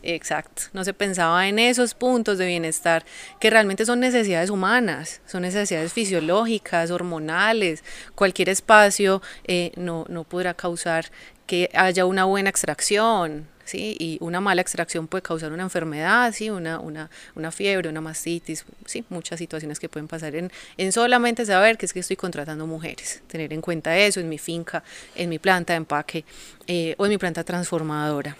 Exacto, 0.04 0.62
no 0.72 0.84
se 0.84 0.94
pensaba 0.94 1.48
en 1.48 1.58
esos 1.58 1.94
puntos 1.94 2.38
de 2.38 2.46
bienestar 2.46 3.04
que 3.40 3.50
realmente 3.50 3.84
son 3.84 3.98
necesidades 3.98 4.50
humanas, 4.50 5.20
son 5.26 5.42
necesidades 5.42 5.92
fisiológicas, 5.92 6.92
hormonales. 6.92 7.82
Cualquier 8.14 8.50
espacio 8.50 9.20
eh, 9.48 9.72
no, 9.74 10.04
no 10.08 10.22
podrá 10.22 10.54
causar 10.54 11.06
que 11.48 11.70
haya 11.74 12.06
una 12.06 12.24
buena 12.24 12.50
extracción, 12.50 13.48
¿sí? 13.66 13.96
Y 13.98 14.16
una 14.20 14.40
mala 14.40 14.62
extracción 14.62 15.06
puede 15.06 15.22
causar 15.22 15.52
una 15.52 15.64
enfermedad, 15.64 16.32
¿sí? 16.32 16.48
Una, 16.48 16.80
una, 16.80 17.10
una 17.34 17.52
fiebre, 17.52 17.88
una 17.90 18.00
mastitis, 18.00 18.64
¿sí? 18.86 19.04
Muchas 19.10 19.38
situaciones 19.38 19.78
que 19.78 19.88
pueden 19.88 20.08
pasar 20.08 20.34
en, 20.34 20.50
en 20.78 20.92
solamente 20.92 21.44
saber 21.44 21.76
que 21.76 21.84
es 21.84 21.92
que 21.92 22.00
estoy 22.00 22.16
contratando 22.16 22.66
mujeres. 22.66 23.20
Tener 23.26 23.52
en 23.52 23.60
cuenta 23.60 23.96
eso 23.98 24.20
en 24.20 24.28
mi 24.28 24.38
finca, 24.38 24.82
en 25.14 25.28
mi 25.28 25.38
planta 25.38 25.74
de 25.74 25.78
empaque 25.78 26.24
eh, 26.66 26.94
o 26.96 27.04
en 27.04 27.10
mi 27.10 27.18
planta 27.18 27.44
transformadora 27.44 28.36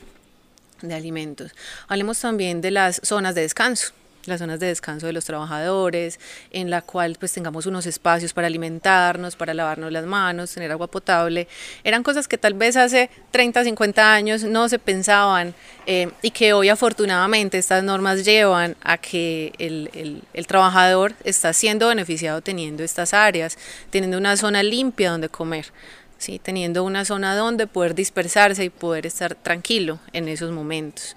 de 0.81 0.95
alimentos. 0.95 1.53
Hablemos 1.89 2.21
también 2.21 2.61
de 2.61 2.71
las 2.71 3.01
zonas 3.03 3.35
de 3.35 3.43
descanso 3.43 3.93
las 4.29 4.41
zonas 4.41 4.61
de 4.61 4.67
descanso 4.67 5.07
de 5.07 5.13
los 5.13 5.25
trabajadores, 5.25 6.19
en 6.51 6.71
la 6.71 6.83
cual 6.83 7.17
pues 7.19 7.33
tengamos 7.33 7.67
unos 7.67 7.87
espacios 7.87 8.33
para 8.33 8.47
alimentarnos, 8.47 9.37
para 9.37 9.55
lavarnos 9.55 9.93
las 9.93 10.05
manos, 10.07 10.53
tener 10.53 10.71
agua 10.73 10.87
potable. 10.87 11.49
Eran 11.85 12.03
cosas 12.03 12.29
que 12.29 12.39
tal 12.39 12.55
vez 12.55 12.77
hace 12.77 13.11
30, 13.31 13.65
50 13.65 14.13
años 14.13 14.45
no 14.45 14.69
se 14.69 14.79
pensaban 14.79 15.55
eh, 15.87 16.11
y 16.23 16.31
que 16.31 16.53
hoy 16.53 16.69
afortunadamente 16.69 17.59
estas 17.59 17.85
normas 17.85 18.25
llevan 18.25 18.77
a 18.83 18.99
que 18.99 19.53
el, 19.59 19.91
el, 19.95 20.23
el 20.33 20.47
trabajador 20.47 21.15
está 21.25 21.53
siendo 21.53 21.89
beneficiado 21.89 22.41
teniendo 22.43 22.83
estas 22.83 23.15
áreas, 23.15 23.57
teniendo 23.91 24.19
una 24.19 24.37
zona 24.37 24.63
limpia 24.63 25.11
donde 25.11 25.29
comer. 25.29 25.73
¿sí? 26.19 26.39
teniendo 26.39 26.85
una 26.85 27.05
zona 27.05 27.37
donde 27.37 27.67
poder 27.67 27.95
dispersarse 27.95 28.65
y 28.65 28.71
poder 28.71 29.07
estar 29.07 29.35
tranquilo 29.35 29.99
en 30.13 30.29
esos 30.29 30.51
momentos. 30.51 31.17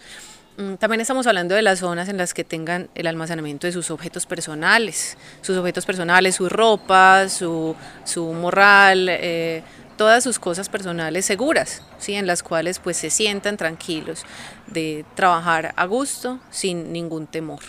Mm, 0.60 0.74
también 0.75 1.00
estamos 1.00 1.25
hablando 1.25 1.56
de 1.56 1.62
las 1.62 1.80
zonas 1.80 2.10
en 2.10 2.18
las 2.18 2.34
que 2.34 2.44
tengan 2.44 2.89
el 2.94 3.08
almacenamiento 3.08 3.66
de 3.66 3.72
sus 3.72 3.92
objetos 3.92 4.25
personales, 4.25 5.18
sus 5.42 5.56
objetos 5.56 5.86
personales, 5.86 6.36
su 6.36 6.50
ropa, 6.50 7.30
su, 7.30 7.78
su 8.04 8.34
morral, 8.34 9.08
eh, 9.08 9.63
todas 9.96 10.22
sus 10.22 10.38
cosas 10.38 10.68
personales 10.68 11.25
seguras, 11.25 11.82
¿sí? 11.98 12.13
en 12.16 12.28
las 12.28 12.44
cuales 12.44 12.80
pues 12.80 12.98
se 12.98 13.10
sientan 13.10 13.56
tranquilos 13.56 14.25
de 14.68 15.06
trabajar 15.16 15.74
a 15.78 15.86
gusto 15.86 16.42
sin 16.51 16.92
ningún 16.92 17.25
temor. 17.25 17.62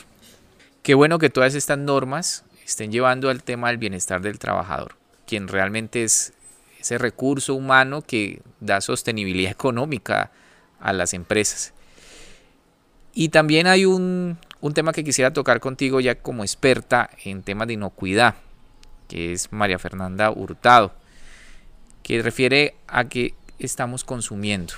Qué 0.83 0.95
bueno 0.95 1.21
que 1.21 1.31
todas 1.31 1.55
estas 1.55 1.79
normas 1.79 2.43
estén 2.67 2.91
llevando 2.91 3.31
al 3.31 3.45
tema 3.45 3.69
del 3.69 3.79
bienestar 3.79 4.21
del 4.21 4.41
trabajador, 4.41 4.97
quien 5.29 5.47
realmente 5.47 6.03
es 6.03 6.33
ese 6.81 6.99
recurso 6.99 7.55
humano 7.55 8.03
que 8.03 8.43
da 8.59 8.81
sostenibilidad 8.81 9.53
económica 9.53 10.33
a 10.81 10.93
las 10.93 11.15
empresas. 11.15 11.73
Y 13.13 13.31
también 13.31 13.67
hay 13.67 13.85
un, 13.85 14.39
tema 14.75 14.93
que 14.93 15.05
quisiera 15.05 15.33
tocar 15.33 15.61
contigo 15.61 16.01
ya 16.01 16.15
como 16.17 16.45
experta 16.45 17.11
en 17.25 17.43
temas 17.43 17.69
de 17.69 17.75
inocuidad, 17.75 18.37
que 19.09 19.33
es 19.33 19.53
María 19.53 19.79
Fernanda 19.79 20.31
Hurtado, 20.31 20.93
que 22.03 22.23
refiere 22.23 22.75
a 22.87 23.05
que 23.09 23.35
estamos 23.59 24.05
consumiendo. 24.05 24.75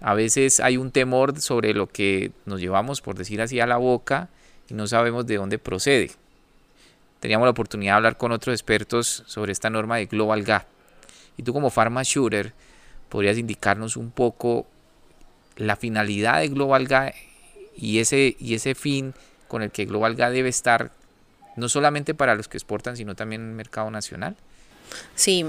A 0.00 0.14
veces 0.14 0.60
hay 0.60 0.76
un 0.76 0.92
temor 0.92 1.40
sobre 1.40 1.74
lo 1.74 1.88
que 1.88 2.30
nos 2.46 2.60
llevamos, 2.60 3.00
por 3.00 3.16
decir 3.16 3.40
así, 3.40 3.58
a 3.58 3.66
la 3.66 3.78
boca 3.78 4.28
y 4.68 4.74
no 4.74 4.86
sabemos 4.86 5.26
de 5.26 5.36
dónde 5.36 5.58
procede. 5.58 6.12
Teníamos 7.20 7.46
la 7.46 7.50
oportunidad 7.50 7.94
de 7.94 7.96
hablar 7.96 8.16
con 8.16 8.30
otros 8.30 8.54
expertos 8.54 9.24
sobre 9.26 9.50
esta 9.50 9.70
norma 9.70 9.96
de 9.96 10.06
Global 10.06 10.44
Gap. 10.44 10.66
Y 11.36 11.42
tú 11.42 11.52
como 11.52 11.70
Pharma 11.70 12.02
Shooter 12.04 12.52
podrías 13.08 13.38
indicarnos 13.38 13.96
un 13.96 14.10
poco 14.10 14.66
la 15.58 15.76
finalidad 15.76 16.40
de 16.40 16.48
Global 16.48 16.86
GA 16.86 17.12
y 17.76 17.98
ese, 17.98 18.36
y 18.38 18.54
ese 18.54 18.74
fin 18.74 19.14
con 19.46 19.62
el 19.62 19.70
que 19.70 19.84
Global 19.84 20.14
GA 20.14 20.30
debe 20.30 20.48
estar, 20.48 20.92
no 21.56 21.68
solamente 21.68 22.14
para 22.14 22.34
los 22.34 22.48
que 22.48 22.56
exportan, 22.56 22.96
sino 22.96 23.14
también 23.14 23.42
en 23.42 23.48
el 23.48 23.54
mercado 23.54 23.90
nacional? 23.90 24.36
Sí, 25.14 25.44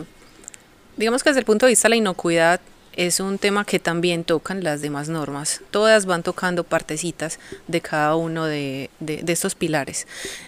digamos 0.98 1.24
que 1.24 1.30
desde 1.30 1.39
el 1.39 1.46
punto 1.46 1.66
de 1.66 1.72
vista 1.72 1.88
de 1.88 1.92
la 1.92 1.96
inocuidad 1.96 2.60
es 2.94 3.20
un 3.20 3.38
tema 3.38 3.63
que 3.63 3.80
también 3.80 4.24
tocan 4.25 4.63
las 4.63 4.82
demás 4.82 5.08
normas. 5.08 5.62
Todas 5.72 6.06
van 6.06 6.24
tocando 6.24 6.63
partecitas 6.63 7.39
de 7.68 7.80
cada 7.80 8.16
uno 8.16 8.46
de, 8.46 8.89
de, 9.00 9.22
de 9.24 9.34
estos 9.34 9.56
pilares. 9.56 10.08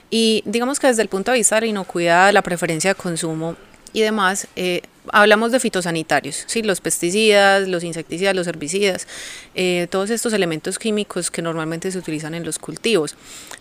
Y 0.10 0.44
digamos 0.46 0.80
que 0.80 0.88
desde 0.88 1.04
el 1.04 1.08
punto 1.08 1.32
de 1.32 1.38
vista 1.38 1.56
de 1.56 1.62
la 1.62 1.68
inocuidad, 1.68 2.34
la 2.34 2.42
preferencia 2.42 2.92
de 2.92 2.96
consumo 2.96 3.56
y 3.94 4.02
demás, 4.02 4.48
eh, 4.56 4.82
hablamos 5.12 5.52
de 5.52 5.60
fitosanitarios, 5.60 6.44
¿sí? 6.48 6.62
los 6.62 6.82
pesticidas, 6.82 7.68
los 7.68 7.84
insecticidas, 7.84 8.36
los 8.36 8.48
herbicidas, 8.48 9.08
eh, 9.56 9.88
todos 9.90 10.10
estos 10.10 10.34
elementos 10.34 10.78
químicos 10.78 11.32
que 11.32 11.42
normalmente 11.42 11.92
se 11.92 11.98
utilizan 11.98 12.34
en 12.34 12.44
los 12.44 12.60
cultivos. 12.60 13.16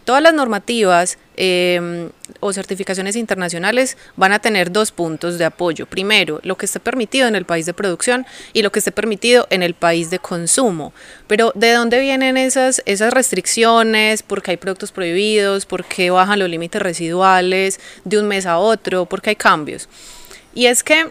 Todas 0.04 0.23
las 0.23 0.35
normativas 0.35 1.18
em, 1.37 2.11
o 2.40 2.52
certificaciones 2.52 3.16
internacionales 3.16 3.97
van 4.16 4.32
a 4.32 4.38
tener 4.38 4.70
dos 4.70 4.92
puntos 4.92 5.38
de 5.38 5.44
apoyo. 5.44 5.87
Primero, 5.87 6.40
lo 6.42 6.56
que 6.56 6.66
esté 6.66 6.80
permitido 6.80 7.26
en 7.28 7.37
el 7.37 7.44
país 7.44 7.66
de 7.66 7.75
producción 7.75 8.26
y 8.52 8.62
lo 8.62 8.70
que 8.70 8.80
esté 8.80 8.92
permitido 8.92 9.47
en 9.50 9.62
el 9.62 9.75
país 9.75 10.11
de 10.11 10.18
consumo. 10.18 10.92
Pero 11.26 11.52
¿de 11.54 11.73
dónde 11.73 12.00
vienen 12.00 12.37
esas, 12.37 12.82
esas 12.85 13.14
restricciones? 13.14 14.23
¿Por 14.23 14.42
qué 14.42 14.52
hay 14.52 14.56
productos 14.59 14.92
prohibidos? 14.92 15.64
¿Por 15.64 15.85
qué 15.85 16.11
bajan 16.11 16.38
los 16.38 16.50
límites 16.50 16.82
residuales 16.82 17.80
de 18.04 18.18
un 18.18 18.28
mes 18.28 18.47
a 18.47 18.59
otro? 18.59 19.06
¿Por 19.06 19.23
qué 19.23 19.30
hay 19.30 19.37
cambios? 19.37 19.88
Y 20.54 20.66
es 20.66 20.82
que 20.82 21.11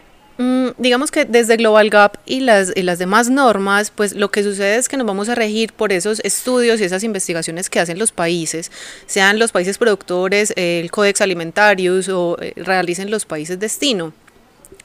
digamos 0.78 1.10
que 1.10 1.24
desde 1.24 1.56
Global 1.56 1.90
Gap 1.90 2.18
y 2.24 2.40
las, 2.40 2.72
y 2.74 2.82
las 2.82 2.98
demás 2.98 3.28
normas, 3.28 3.90
pues 3.90 4.14
lo 4.14 4.30
que 4.30 4.42
sucede 4.42 4.76
es 4.76 4.88
que 4.88 4.96
nos 4.96 5.06
vamos 5.06 5.28
a 5.28 5.34
regir 5.34 5.72
por 5.72 5.92
esos 5.92 6.20
estudios 6.20 6.80
y 6.80 6.84
esas 6.84 7.04
investigaciones 7.04 7.68
que 7.68 7.80
hacen 7.80 7.98
los 7.98 8.12
países, 8.12 8.70
sean 9.06 9.38
los 9.38 9.52
países 9.52 9.76
productores, 9.76 10.52
el 10.56 10.90
Codex 10.90 11.20
Alimentarius 11.20 12.08
o 12.08 12.38
eh, 12.40 12.54
realicen 12.56 13.10
los 13.10 13.26
países 13.26 13.58
destino 13.58 14.12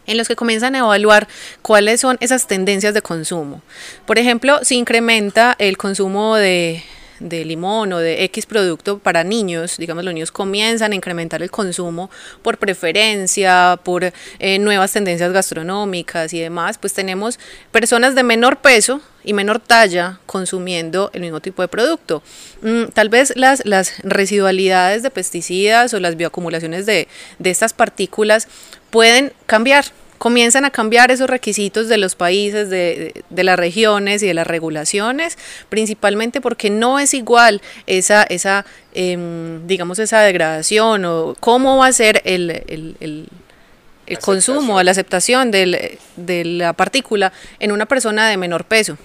en 0.08 0.18
los 0.18 0.28
que 0.28 0.36
comienzan 0.36 0.76
a 0.76 0.80
evaluar 0.80 1.28
cuáles 1.62 2.02
son 2.02 2.18
esas 2.20 2.48
tendencias 2.48 2.94
de 2.94 3.02
consumo. 3.02 3.62
Por 4.06 4.20
ejemplo, 4.20 4.60
si 4.62 4.76
incrementa 4.76 5.56
el 5.58 5.78
consumo 5.78 6.36
de 6.36 6.84
de 7.20 7.46
limón 7.46 7.94
o 7.94 8.00
de 8.00 8.24
X 8.26 8.46
producto 8.46 9.00
para 9.00 9.24
niños, 9.24 9.78
digamos 9.78 10.04
los 10.04 10.14
niños 10.14 10.32
comienzan 10.32 10.92
a 10.92 10.96
incrementar 10.96 11.42
el 11.42 11.52
consumo 11.52 12.10
por 12.42 12.58
preferencia, 12.58 13.80
por 13.84 14.12
eh, 14.40 14.60
nuevas 14.60 14.92
tendencias 14.92 15.32
gastronómicas 15.32 16.34
y 16.34 16.40
demás, 16.40 16.78
pues 16.78 16.94
tenemos 16.94 17.40
personas 17.72 18.16
de 18.16 18.24
menor 18.24 18.58
peso 18.58 19.02
y 19.24 19.34
menor 19.34 19.60
talla 19.60 20.20
consumiendo 20.26 21.10
el 21.14 21.22
mismo 21.22 21.40
tipo 21.40 21.62
de 21.62 21.68
producto. 21.68 22.22
Mm, 22.62 22.86
tal 22.94 23.10
vez 23.10 23.34
las, 23.36 23.66
las 23.66 23.94
residualidades 24.04 25.04
de 25.04 25.10
pesticidas 25.10 25.94
o 25.94 26.00
las 26.00 26.16
bioacumulaciones 26.16 26.86
de, 26.86 27.08
de 27.40 27.50
estas 27.50 27.74
partículas 27.74 28.48
pueden 28.92 29.34
cambiar 29.46 29.86
comienzan 30.18 30.66
a 30.66 30.72
cambiar 30.72 31.12
esos 31.12 31.30
requisitos 31.30 31.88
de 31.88 31.98
los 31.98 32.16
países, 32.16 32.70
de, 32.70 33.24
las 33.30 33.58
regiones 33.58 34.24
y 34.24 34.28
de 34.28 34.34
las 34.34 34.48
regulaciones, 34.48 35.38
principalmente 35.70 36.42
porque 36.42 36.70
no 36.70 37.00
es 37.00 37.14
igual 37.14 37.62
esa, 37.88 38.24
esa 38.24 38.66
em, 38.94 39.66
digamos, 39.68 40.00
esa 40.00 40.22
degradación 40.22 41.06
o 41.06 41.36
cómo 41.40 41.78
va 41.78 41.88
a 41.88 41.94
ser 41.94 42.22
el, 42.26 42.50
el, 42.50 43.30
consumo, 44.22 44.82
la 44.84 44.92
aceptación 44.92 45.52
de 45.52 45.98
la 46.46 46.74
partícula 46.74 47.34
en 47.60 47.72
una 47.72 47.86
persona 47.86 48.30
de 48.30 48.38
menor 48.38 48.66
peso. 48.66 48.98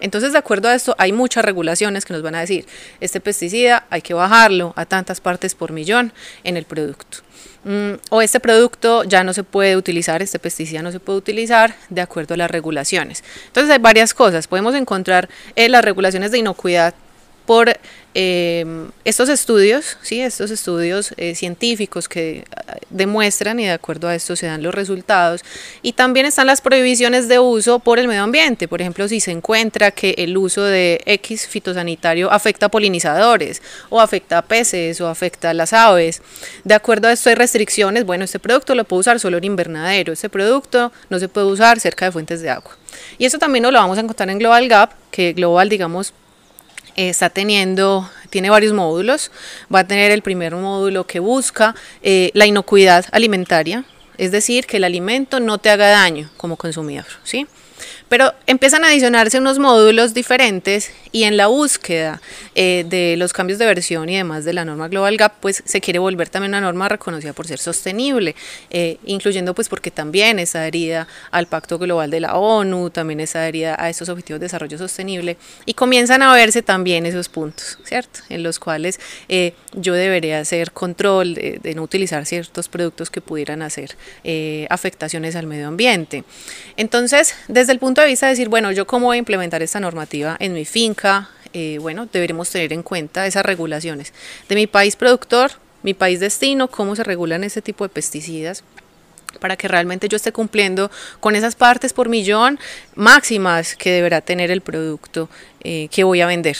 Entonces, 0.00 0.32
de 0.32 0.38
acuerdo 0.38 0.68
a 0.68 0.74
esto, 0.74 0.94
hay 0.98 1.12
muchas 1.12 1.44
regulaciones 1.44 2.04
que 2.04 2.12
nos 2.12 2.22
van 2.22 2.34
a 2.34 2.40
decir, 2.40 2.66
este 3.00 3.20
pesticida 3.20 3.86
hay 3.90 4.02
que 4.02 4.14
bajarlo 4.14 4.72
a 4.76 4.86
tantas 4.86 5.20
partes 5.20 5.54
por 5.54 5.72
millón 5.72 6.12
en 6.44 6.56
el 6.56 6.64
producto. 6.64 7.18
Mm, 7.64 7.94
o 8.08 8.22
este 8.22 8.40
producto 8.40 9.04
ya 9.04 9.22
no 9.22 9.34
se 9.34 9.44
puede 9.44 9.76
utilizar, 9.76 10.22
este 10.22 10.38
pesticida 10.38 10.80
no 10.82 10.92
se 10.92 11.00
puede 11.00 11.18
utilizar 11.18 11.74
de 11.90 12.00
acuerdo 12.00 12.34
a 12.34 12.36
las 12.38 12.50
regulaciones. 12.50 13.22
Entonces 13.46 13.70
hay 13.70 13.78
varias 13.78 14.14
cosas. 14.14 14.46
Podemos 14.48 14.74
encontrar 14.74 15.28
eh, 15.56 15.68
las 15.68 15.84
regulaciones 15.84 16.30
de 16.30 16.38
inocuidad 16.38 16.94
por 17.46 17.78
eh, 18.12 18.64
estos 19.04 19.28
estudios, 19.28 19.96
¿sí? 20.02 20.20
estos 20.20 20.50
estudios 20.50 21.14
eh, 21.16 21.36
científicos 21.36 22.08
que 22.08 22.44
ah, 22.56 22.76
demuestran 22.90 23.60
y 23.60 23.66
de 23.66 23.70
acuerdo 23.70 24.08
a 24.08 24.16
esto 24.16 24.34
se 24.34 24.46
dan 24.46 24.62
los 24.62 24.74
resultados. 24.74 25.42
Y 25.82 25.92
también 25.92 26.26
están 26.26 26.48
las 26.48 26.60
prohibiciones 26.60 27.28
de 27.28 27.38
uso 27.38 27.78
por 27.78 28.00
el 28.00 28.08
medio 28.08 28.24
ambiente. 28.24 28.66
Por 28.66 28.80
ejemplo, 28.80 29.06
si 29.06 29.20
se 29.20 29.30
encuentra 29.30 29.92
que 29.92 30.14
el 30.18 30.36
uso 30.36 30.62
de 30.62 31.00
X 31.06 31.46
fitosanitario 31.46 32.30
afecta 32.32 32.66
a 32.66 32.68
polinizadores 32.68 33.62
o 33.90 34.00
afecta 34.00 34.38
a 34.38 34.42
peces 34.42 35.00
o 35.00 35.06
afecta 35.06 35.50
a 35.50 35.54
las 35.54 35.72
aves. 35.72 36.20
De 36.64 36.74
acuerdo 36.74 37.06
a 37.08 37.12
esto 37.12 37.28
hay 37.28 37.36
restricciones. 37.36 38.04
Bueno, 38.04 38.24
este 38.24 38.40
producto 38.40 38.74
lo 38.74 38.84
puedo 38.84 39.00
usar 39.00 39.20
solo 39.20 39.38
en 39.38 39.44
invernadero. 39.44 40.12
Este 40.12 40.28
producto 40.28 40.92
no 41.10 41.20
se 41.20 41.28
puede 41.28 41.46
usar 41.46 41.78
cerca 41.78 42.06
de 42.06 42.12
fuentes 42.12 42.42
de 42.42 42.50
agua. 42.50 42.76
Y 43.18 43.24
eso 43.24 43.38
también 43.38 43.62
lo 43.62 43.72
vamos 43.72 43.98
a 43.98 44.00
encontrar 44.00 44.30
en 44.30 44.38
Global 44.38 44.68
Gap, 44.68 44.90
que 45.12 45.32
Global, 45.32 45.68
digamos, 45.68 46.12
está 47.08 47.30
teniendo, 47.30 48.08
tiene 48.28 48.50
varios 48.50 48.72
módulos, 48.72 49.30
va 49.72 49.80
a 49.80 49.86
tener 49.86 50.10
el 50.10 50.22
primer 50.22 50.54
módulo 50.54 51.06
que 51.06 51.20
busca 51.20 51.74
eh, 52.02 52.30
la 52.34 52.46
inocuidad 52.46 53.06
alimentaria, 53.12 53.84
es 54.18 54.32
decir, 54.32 54.66
que 54.66 54.76
el 54.76 54.84
alimento 54.84 55.40
no 55.40 55.58
te 55.58 55.70
haga 55.70 55.88
daño 55.88 56.30
como 56.36 56.56
consumidor, 56.56 57.06
¿sí? 57.24 57.46
Pero 58.10 58.34
empiezan 58.48 58.82
a 58.82 58.88
adicionarse 58.88 59.38
unos 59.38 59.60
módulos 59.60 60.14
diferentes 60.14 60.90
y 61.12 61.22
en 61.22 61.36
la 61.36 61.46
búsqueda 61.46 62.20
eh, 62.56 62.84
de 62.88 63.16
los 63.16 63.32
cambios 63.32 63.60
de 63.60 63.66
versión 63.66 64.08
y 64.08 64.16
demás 64.16 64.44
de 64.44 64.52
la 64.52 64.64
norma 64.64 64.88
Global 64.88 65.16
Gap, 65.16 65.34
pues 65.38 65.62
se 65.64 65.80
quiere 65.80 66.00
volver 66.00 66.28
también 66.28 66.50
una 66.50 66.60
norma 66.60 66.88
reconocida 66.88 67.32
por 67.34 67.46
ser 67.46 67.60
sostenible, 67.60 68.34
eh, 68.70 68.98
incluyendo 69.06 69.54
pues 69.54 69.68
porque 69.68 69.92
también 69.92 70.40
está 70.40 70.62
adherida 70.62 71.06
al 71.30 71.46
Pacto 71.46 71.78
Global 71.78 72.10
de 72.10 72.18
la 72.18 72.34
ONU, 72.34 72.90
también 72.90 73.20
está 73.20 73.42
adherida 73.42 73.76
a 73.78 73.88
estos 73.88 74.08
Objetivos 74.08 74.40
de 74.40 74.46
Desarrollo 74.46 74.76
Sostenible 74.76 75.36
y 75.64 75.74
comienzan 75.74 76.20
a 76.22 76.34
verse 76.34 76.62
también 76.62 77.06
esos 77.06 77.28
puntos, 77.28 77.78
¿cierto? 77.84 78.18
En 78.28 78.42
los 78.42 78.58
cuales 78.58 78.98
eh, 79.28 79.54
yo 79.74 79.94
debería 79.94 80.40
hacer 80.40 80.72
control 80.72 81.34
de, 81.34 81.72
no 81.76 81.84
utilizar 81.84 82.26
ciertos 82.26 82.68
productos 82.68 83.08
que 83.08 83.20
pudieran 83.20 83.62
hacer 83.62 83.96
afectaciones 84.68 85.36
al 85.36 85.46
medio 85.46 85.68
ambiente. 85.68 86.24
Entonces, 86.76 87.36
desde 87.46 87.70
el 87.70 87.78
punto 87.78 87.99
de 88.02 88.08
vista 88.08 88.26
de 88.26 88.32
decir, 88.32 88.48
bueno, 88.48 88.72
yo 88.72 88.86
cómo 88.86 89.06
voy 89.06 89.16
a 89.16 89.18
implementar 89.18 89.62
esta 89.62 89.80
normativa 89.80 90.36
en 90.40 90.52
mi 90.52 90.64
finca, 90.64 91.30
eh, 91.52 91.78
bueno, 91.80 92.08
deberemos 92.12 92.50
tener 92.50 92.72
en 92.72 92.82
cuenta 92.82 93.26
esas 93.26 93.44
regulaciones. 93.44 94.12
De 94.48 94.54
mi 94.54 94.66
país 94.66 94.96
productor, 94.96 95.52
mi 95.82 95.94
país 95.94 96.20
destino, 96.20 96.68
cómo 96.68 96.94
se 96.94 97.04
regulan 97.04 97.44
ese 97.44 97.62
tipo 97.62 97.84
de 97.84 97.88
pesticidas 97.88 98.62
para 99.38 99.56
que 99.56 99.68
realmente 99.68 100.08
yo 100.08 100.16
esté 100.16 100.32
cumpliendo 100.32 100.90
con 101.20 101.36
esas 101.36 101.54
partes 101.54 101.92
por 101.92 102.08
millón 102.08 102.58
máximas 102.94 103.76
que 103.76 103.90
deberá 103.92 104.20
tener 104.20 104.50
el 104.50 104.60
producto 104.60 105.28
eh, 105.62 105.88
que 105.90 106.04
voy 106.04 106.20
a 106.20 106.26
vender 106.26 106.56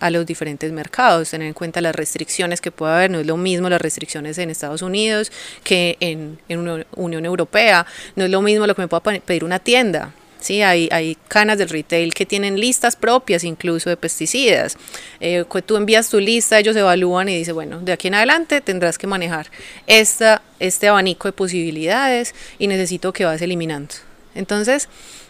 a 0.00 0.10
los 0.10 0.26
diferentes 0.26 0.72
mercados, 0.72 1.30
tener 1.30 1.46
en 1.46 1.54
cuenta 1.54 1.80
las 1.80 1.94
restricciones 1.94 2.60
que 2.60 2.72
pueda 2.72 2.96
haber, 2.96 3.10
no 3.10 3.20
es 3.20 3.26
lo 3.26 3.36
mismo 3.36 3.68
las 3.68 3.80
restricciones 3.80 4.36
en 4.38 4.50
Estados 4.50 4.82
Unidos 4.82 5.30
que 5.62 5.96
en, 6.00 6.38
en 6.48 6.84
Unión 6.96 7.24
Europea, 7.24 7.86
no 8.16 8.24
es 8.24 8.30
lo 8.30 8.42
mismo 8.42 8.66
lo 8.66 8.74
que 8.74 8.82
me 8.82 8.88
pueda 8.88 9.20
pedir 9.20 9.44
una 9.44 9.60
tienda, 9.60 10.12
Sí, 10.42 10.60
hay, 10.60 10.88
hay, 10.90 11.16
canas 11.28 11.56
del 11.56 11.68
retail 11.68 12.12
que 12.12 12.26
tienen 12.26 12.58
listas 12.58 12.96
propias 12.96 13.44
incluso 13.44 13.88
de 13.88 13.96
pesticidas. 13.96 14.76
Eh, 15.20 15.44
tú 15.64 15.76
envías 15.76 16.08
tu 16.08 16.18
lista, 16.18 16.58
ellos 16.58 16.74
evalúan 16.74 17.28
y 17.28 17.38
dicen, 17.38 17.54
bueno, 17.54 17.78
de 17.78 17.92
aquí 17.92 18.08
en 18.08 18.16
adelante 18.16 18.60
tendrás 18.60 18.98
que 18.98 19.06
manejar 19.06 19.46
esta, 19.86 20.42
este 20.58 20.88
abanico 20.88 21.28
de 21.28 21.32
posibilidades 21.32 22.34
y 22.58 22.66
necesito 22.66 23.12
que 23.12 23.24
vas 23.24 23.40
eliminando. 23.40 23.94
Entonces, 24.34 24.88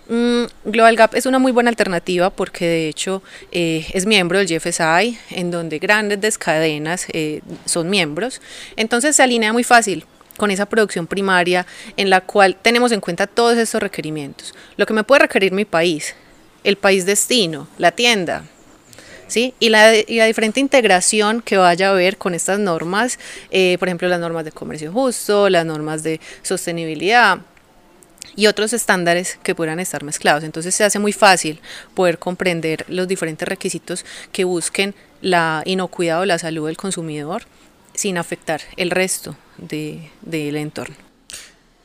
mm, 0.09 0.45
Global 0.65 0.97
Gap 0.97 1.15
es 1.15 1.27
una 1.27 1.39
muy 1.39 1.53
buena 1.53 1.69
alternativa 1.69 2.31
porque 2.31 2.67
de 2.67 2.89
hecho 2.89 3.23
eh, 3.51 3.87
es 3.93 4.07
miembro 4.07 4.39
del 4.39 4.49
GFSI, 4.49 5.19
en 5.29 5.51
donde 5.51 5.79
grandes 5.79 6.39
cadenas 6.39 7.07
eh, 7.13 7.43
son 7.67 7.91
miembros. 7.91 8.41
Entonces 8.77 9.15
se 9.15 9.23
alinea 9.23 9.53
muy 9.53 9.65
fácil 9.65 10.07
con 10.43 10.51
esa 10.51 10.67
producción 10.67 11.07
primaria 11.07 11.69
en 11.97 12.11
la 12.11 12.21
cual 12.21 12.57
tenemos 12.61 12.91
en 12.91 13.01
cuenta 13.01 13.29
todos 13.29 13.57
estos 13.57 13.81
requerimientos. 13.81 14.53
Lo 14.77 14.87
que 14.87 14.93
me 14.93 15.05
puede 15.05 15.21
requerir 15.21 15.53
mi 15.53 15.65
país, 15.65 16.17
el 16.65 16.75
país 16.75 17.07
destino, 17.07 17.69
la 17.79 17.93
tienda, 17.93 18.43
¿sí? 19.29 19.55
Y 19.61 19.69
la, 19.69 19.95
y 19.95 20.17
la 20.17 20.27
diferente 20.27 20.59
integración 20.59 21.43
que 21.43 21.59
vaya 21.59 21.87
a 21.87 21.91
haber 21.93 22.19
con 22.19 22.35
estas 22.35 22.59
normas, 22.59 23.21
eh, 23.53 23.77
por 23.79 23.87
ejemplo, 23.87 24.09
las 24.09 24.19
normas 24.19 24.45
de 24.45 24.51
comercio 24.51 24.91
justo, 24.91 25.49
las 25.49 25.65
normas 25.65 26.03
de 26.03 26.21
sostenibilidad 26.43 27.39
y 28.35 28.49
otros 28.49 28.73
estándares 28.73 29.39
que 29.45 29.55
puedan 29.55 29.79
estar 29.79 30.03
mezclados. 30.03 30.43
Entonces 30.43 30.75
se 30.75 30.83
hace 30.83 30.99
muy 30.99 31.13
fácil 31.13 31.61
poder 31.95 32.19
comprender 32.19 32.85
los 32.89 33.07
diferentes 33.07 33.47
requisitos 33.47 34.05
que 34.33 34.43
busquen 34.43 34.97
la 35.21 35.63
inocuidad 35.67 36.21
o 36.21 36.25
la 36.25 36.41
salud 36.41 36.67
del 36.67 36.77
consumidor 36.77 37.45
sin 37.95 38.19
afectar 38.19 38.61
el 38.77 38.91
resto 38.91 39.37
del 39.59 40.11
de, 40.23 40.61
entorno. 40.61 40.97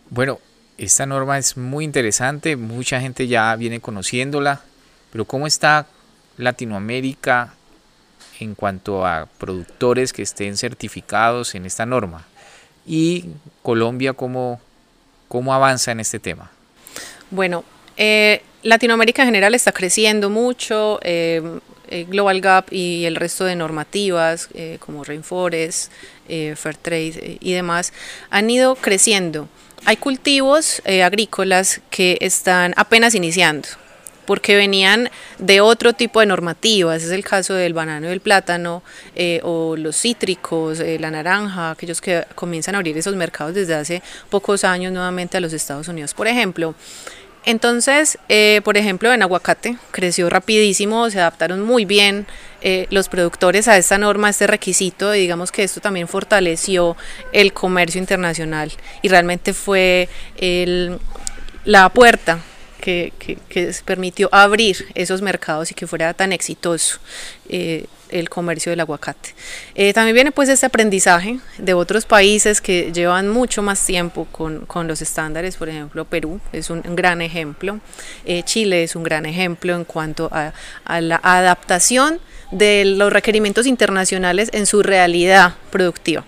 Bueno, 0.09 0.39
esta 0.77 1.05
norma 1.05 1.37
es 1.37 1.57
muy 1.57 1.85
interesante, 1.85 2.55
mucha 2.55 2.99
gente 3.01 3.27
ya 3.27 3.55
viene 3.55 3.79
conociéndola, 3.79 4.61
pero 5.11 5.25
¿cómo 5.25 5.47
está 5.47 5.87
Latinoamérica 6.37 7.53
en 8.39 8.55
cuanto 8.55 9.05
a 9.05 9.27
productores 9.37 10.13
que 10.13 10.21
estén 10.21 10.57
certificados 10.57 11.55
en 11.55 11.65
esta 11.65 11.85
norma? 11.85 12.25
Y 12.85 13.25
Colombia, 13.63 14.13
¿cómo, 14.13 14.61
cómo 15.27 15.53
avanza 15.53 15.91
en 15.91 15.99
este 15.99 16.19
tema? 16.19 16.51
Bueno, 17.31 17.65
eh, 17.97 18.41
Latinoamérica 18.63 19.23
en 19.23 19.29
general 19.29 19.55
está 19.55 19.71
creciendo 19.71 20.29
mucho. 20.29 20.99
Eh, 21.01 21.59
eh, 21.89 22.05
Global 22.07 22.41
Gap 22.41 22.71
y 22.71 23.05
el 23.05 23.15
resto 23.15 23.45
de 23.45 23.55
normativas 23.55 24.49
eh, 24.53 24.77
como 24.79 25.03
Rainforest, 25.03 25.91
eh, 26.27 26.55
Fairtrade 26.55 27.37
y 27.39 27.53
demás 27.53 27.93
han 28.29 28.49
ido 28.49 28.75
creciendo. 28.75 29.47
Hay 29.85 29.97
cultivos 29.97 30.81
agrícolas 30.85 31.81
que 31.89 32.17
están 32.19 32.73
apenas 32.75 33.15
iniciando 33.15 33.69
porque 34.25 34.57
venían 34.57 35.09
de 35.37 35.61
otro 35.61 35.93
tipo 35.93 36.19
de 36.19 36.25
normativas, 36.25 37.03
es 37.03 37.11
el 37.11 37.23
caso 37.23 37.53
del 37.53 37.73
banano 37.73 38.09
y 38.09 38.11
el 38.11 38.19
plátano, 38.19 38.83
o 39.43 39.75
los 39.77 39.95
cítricos, 39.95 40.79
la 40.79 41.11
naranja, 41.11 41.71
aquellos 41.71 42.01
que 42.01 42.25
comienzan 42.35 42.75
a 42.75 42.79
abrir 42.79 42.97
esos 42.97 43.15
mercados 43.15 43.53
desde 43.53 43.75
hace 43.75 44.01
pocos 44.29 44.65
años 44.65 44.91
nuevamente 44.91 45.37
a 45.37 45.39
los 45.39 45.53
Estados 45.53 45.87
Unidos, 45.87 46.13
por 46.13 46.27
ejemplo. 46.27 46.75
Entonces, 47.47 48.19
eh, 48.27 48.59
por 48.65 48.75
ejemplo, 48.75 49.13
en 49.13 49.21
aguacate 49.21 49.77
creció 49.91 50.29
rapidísimo, 50.29 51.09
se 51.09 51.21
adaptaron 51.21 51.61
muy 51.61 51.85
bien 51.85 52.27
eh, 52.61 52.87
los 52.89 53.07
productores 53.07 53.69
a 53.69 53.77
esta 53.77 53.97
norma, 53.97 54.27
a 54.27 54.31
este 54.31 54.47
requisito, 54.47 55.15
y 55.15 55.21
digamos 55.21 55.53
que 55.53 55.63
esto 55.63 55.79
también 55.79 56.09
fortaleció 56.09 56.97
el 57.31 57.53
comercio 57.53 57.99
internacional. 58.01 58.73
Y 59.01 59.07
realmente 59.07 59.53
fue 59.53 60.09
la 61.63 61.87
puerta 61.87 62.39
que, 62.87 63.37
que, 63.49 63.75
permitió 63.83 64.29
abrir 64.31 64.87
esos 64.95 65.21
mercados 65.21 65.71
y 65.71 65.73
que 65.73 65.87
fuera 65.87 66.13
tan 66.13 66.31
exitoso. 66.31 66.99
Eh, 67.49 67.85
el 68.09 68.29
comercio 68.29 68.69
del 68.69 68.79
aguacate. 68.79 69.35
Eh, 69.75 69.91
también 69.91 70.13
viene 70.13 70.31
pues 70.31 70.47
este 70.47 70.65
aprendizaje 70.65 71.39
de 71.57 71.73
otros 71.73 72.05
países 72.05 72.61
que 72.61 72.93
llevan 72.93 73.27
mucho 73.27 73.61
más 73.61 73.85
tiempo 73.85 74.25
con, 74.31 74.65
con 74.65 74.87
los 74.87 75.01
estándares, 75.01 75.57
por 75.57 75.67
ejemplo 75.67 76.05
Perú 76.05 76.39
es 76.53 76.69
un, 76.69 76.81
gran 76.95 77.21
ejemplo, 77.21 77.81
eh, 78.23 78.43
Chile 78.43 78.83
es 78.83 78.95
un 78.95 79.03
gran 79.03 79.25
ejemplo 79.25 79.75
en 79.75 79.83
cuanto 79.83 80.29
a, 80.31 80.53
a, 80.85 81.01
la 81.01 81.19
adaptación 81.21 82.21
de 82.51 82.85
los 82.85 83.11
requerimientos 83.11 83.65
internacionales 83.65 84.49
en 84.53 84.65
su 84.65 84.83
realidad 84.83 85.55
productiva. 85.69 86.23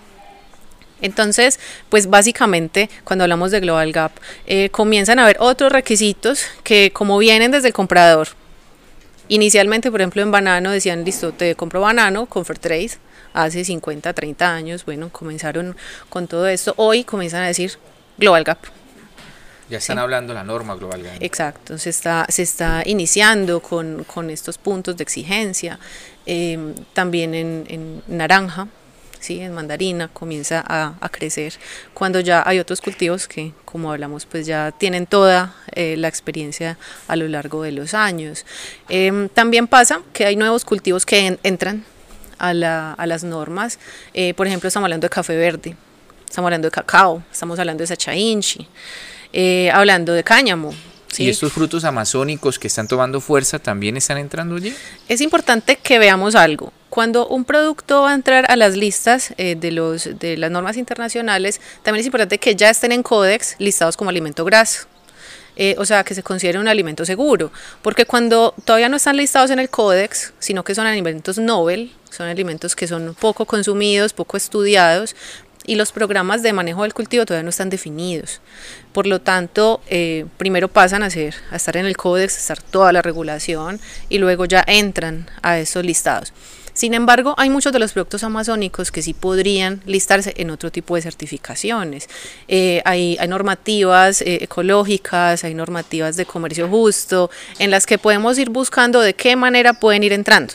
Entonces, 1.02 1.58
pues 1.88 2.08
básicamente 2.08 2.90
cuando 3.04 3.24
hablamos 3.24 3.50
de 3.50 3.60
Global 3.60 3.92
Gap, 3.92 4.12
eh, 4.46 4.68
comienzan 4.70 5.18
a 5.18 5.24
haber 5.24 5.36
otros 5.40 5.72
requisitos 5.72 6.44
que 6.62 6.90
como 6.92 7.18
vienen 7.18 7.50
desde 7.50 7.68
el 7.68 7.74
comprador, 7.74 8.28
Inicialmente, 9.30 9.92
por 9.92 10.00
ejemplo, 10.00 10.22
en 10.22 10.32
banano 10.32 10.72
decían, 10.72 11.04
listo, 11.04 11.30
te 11.30 11.54
compro 11.54 11.80
banano 11.80 12.26
con 12.26 12.44
Fairtrade 12.44 12.90
hace 13.32 13.64
50, 13.64 14.12
30 14.12 14.52
años. 14.52 14.84
Bueno, 14.84 15.08
comenzaron 15.10 15.76
con 16.08 16.26
todo 16.26 16.48
esto. 16.48 16.74
Hoy 16.76 17.04
comienzan 17.04 17.44
a 17.44 17.46
decir 17.46 17.78
Global 18.18 18.42
Gap. 18.42 18.58
Ya 19.68 19.78
están 19.78 20.00
hablando 20.00 20.34
la 20.34 20.42
norma 20.42 20.74
Global 20.74 21.04
Gap. 21.04 21.22
Exacto, 21.22 21.78
se 21.78 21.90
está, 21.90 22.26
se 22.28 22.42
está 22.42 22.82
iniciando 22.84 23.60
con, 23.60 24.02
con 24.02 24.30
estos 24.30 24.58
puntos 24.58 24.96
de 24.96 25.04
exigencia. 25.04 25.78
Eh, 26.26 26.74
también 26.92 27.32
en, 27.36 27.66
en 27.68 28.02
naranja, 28.08 28.66
¿sí? 29.20 29.40
en 29.40 29.54
mandarina 29.54 30.08
comienza 30.08 30.64
a, 30.66 31.08
crecer 31.10 31.54
cuando 31.94 32.20
ya 32.20 32.42
hay 32.46 32.58
otros 32.58 32.80
cultivos 32.80 33.28
que 33.28 33.52
como 33.64 33.92
hablamos 33.92 34.26
pues 34.26 34.46
ya 34.46 34.72
tienen 34.72 35.06
toda 35.06 35.54
eh, 35.72 35.96
la 35.96 36.08
experiencia 36.08 36.78
a 37.08 37.16
lo 37.16 37.28
largo 37.28 37.62
de 37.62 37.72
los 37.72 37.94
años 37.94 38.46
em, 38.88 39.28
también 39.28 39.66
pasa 39.66 40.00
que 40.12 40.24
hay 40.24 40.36
nuevos 40.36 40.64
cultivos 40.64 41.04
que 41.04 41.38
entran 41.42 41.84
a, 42.38 42.54
la, 42.54 42.92
a, 42.92 43.06
las 43.06 43.24
normas 43.24 43.78
eh, 44.14 44.34
por 44.34 44.46
ejemplo 44.46 44.68
estamos 44.68 44.86
hablando 44.86 45.04
de 45.04 45.10
café 45.10 45.36
verde 45.36 45.76
estamos 46.24 46.46
hablando 46.46 46.68
de 46.68 46.72
cacao 46.72 47.22
estamos 47.30 47.58
hablando 47.58 47.82
de 47.82 47.86
sachainchi 47.88 48.66
eh, 49.32 49.70
hablando 49.72 50.12
de 50.12 50.24
cáñamo 50.24 50.72
¿Y 51.18 51.28
estos 51.28 51.52
frutos 51.52 51.84
amazónicos 51.84 52.58
que 52.58 52.68
están 52.68 52.88
tomando 52.88 53.20
fuerza 53.20 53.58
también 53.58 53.96
están 53.96 54.18
entrando 54.18 54.56
allí? 54.56 54.74
Es 55.08 55.20
importante 55.20 55.76
que 55.76 55.98
veamos 55.98 56.34
algo. 56.34 56.72
Cuando 56.90 57.28
un 57.28 57.44
producto 57.44 58.02
va 58.02 58.10
a 58.10 58.14
entrar 58.14 58.50
a 58.50 58.56
las 58.56 58.76
listas 58.76 59.32
eh, 59.38 59.54
de, 59.54 59.70
los, 59.70 60.18
de 60.18 60.36
las 60.36 60.50
normas 60.50 60.76
internacionales, 60.76 61.60
también 61.84 62.00
es 62.00 62.06
importante 62.06 62.38
que 62.38 62.56
ya 62.56 62.68
estén 62.68 62.90
en 62.90 63.04
códex 63.04 63.54
listados 63.58 63.96
como 63.96 64.10
alimento 64.10 64.44
graso. 64.44 64.86
Eh, 65.56 65.74
o 65.78 65.84
sea, 65.84 66.04
que 66.04 66.14
se 66.14 66.22
considere 66.22 66.58
un 66.58 66.68
alimento 66.68 67.04
seguro, 67.04 67.52
porque 67.82 68.06
cuando 68.06 68.54
todavía 68.64 68.88
no 68.88 68.96
están 68.96 69.16
listados 69.16 69.50
en 69.50 69.58
el 69.58 69.68
códex, 69.68 70.32
sino 70.38 70.64
que 70.64 70.74
son 70.74 70.86
alimentos 70.86 71.38
novel, 71.38 71.92
son 72.10 72.28
alimentos 72.28 72.74
que 72.74 72.86
son 72.86 73.14
poco 73.18 73.44
consumidos, 73.44 74.12
poco 74.12 74.36
estudiados, 74.36 75.14
y 75.66 75.74
los 75.74 75.92
programas 75.92 76.42
de 76.42 76.52
manejo 76.52 76.82
del 76.82 76.94
cultivo 76.94 77.26
todavía 77.26 77.44
no 77.44 77.50
están 77.50 77.70
definidos. 77.70 78.40
Por 78.92 79.06
lo 79.06 79.20
tanto, 79.20 79.80
eh, 79.88 80.24
primero 80.38 80.68
pasan 80.68 81.02
a, 81.02 81.10
ser, 81.10 81.34
a 81.50 81.56
estar 81.56 81.76
en 81.76 81.86
el 81.86 81.96
códex, 81.96 82.36
a 82.36 82.38
estar 82.38 82.62
toda 82.62 82.92
la 82.92 83.02
regulación 83.02 83.78
y 84.08 84.18
luego 84.18 84.46
ya 84.46 84.64
entran 84.66 85.28
a 85.42 85.58
esos 85.58 85.84
listados. 85.84 86.32
Sin 86.72 86.94
embargo, 86.94 87.34
hay 87.36 87.50
muchos 87.50 87.72
de 87.72 87.78
los 87.78 87.92
productos 87.92 88.22
amazónicos 88.24 88.90
que 88.90 89.02
sí 89.02 89.14
podrían 89.14 89.80
listarse 89.86 90.34
en 90.36 90.50
otro 90.50 90.70
tipo 90.70 90.94
de 90.94 91.02
certificaciones. 91.02 92.08
Eh, 92.48 92.82
hay, 92.84 93.18
normativas 93.28 94.22
eh, 94.22 94.38
ecológicas, 94.42 95.44
hay 95.44 95.54
normativas 95.54 96.16
de 96.16 96.26
comercio 96.26 96.68
justo, 96.68 97.30
en 97.58 97.70
las 97.70 97.86
que 97.86 97.98
podemos 97.98 98.38
ir 98.38 98.50
buscando 98.50 99.00
de 99.00 99.14
qué 99.14 99.36
manera 99.36 99.74
pueden 99.74 100.02
ir 100.02 100.12
entrando. 100.12 100.54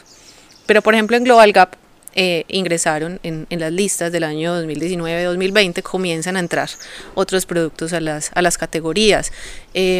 Pero, 0.65 0.81
por 0.81 0.93
ejemplo, 0.93 1.17
en 1.17 1.23
Global 1.23 1.51
Gap 1.51 1.75
eh, 2.15 2.45
ingresaron 2.47 3.19
en, 3.23 3.45
las 3.49 3.71
listas 3.71 4.11
del 4.11 4.23
año 4.23 4.61
2019-2020, 4.63 5.83
comienzan 5.83 6.37
a 6.37 6.39
entrar 6.39 6.69
otros 7.13 7.45
productos 7.45 7.93
a 7.93 7.99
las, 7.99 8.31
a 8.33 8.41
las 8.41 8.57
categorías, 8.57 9.31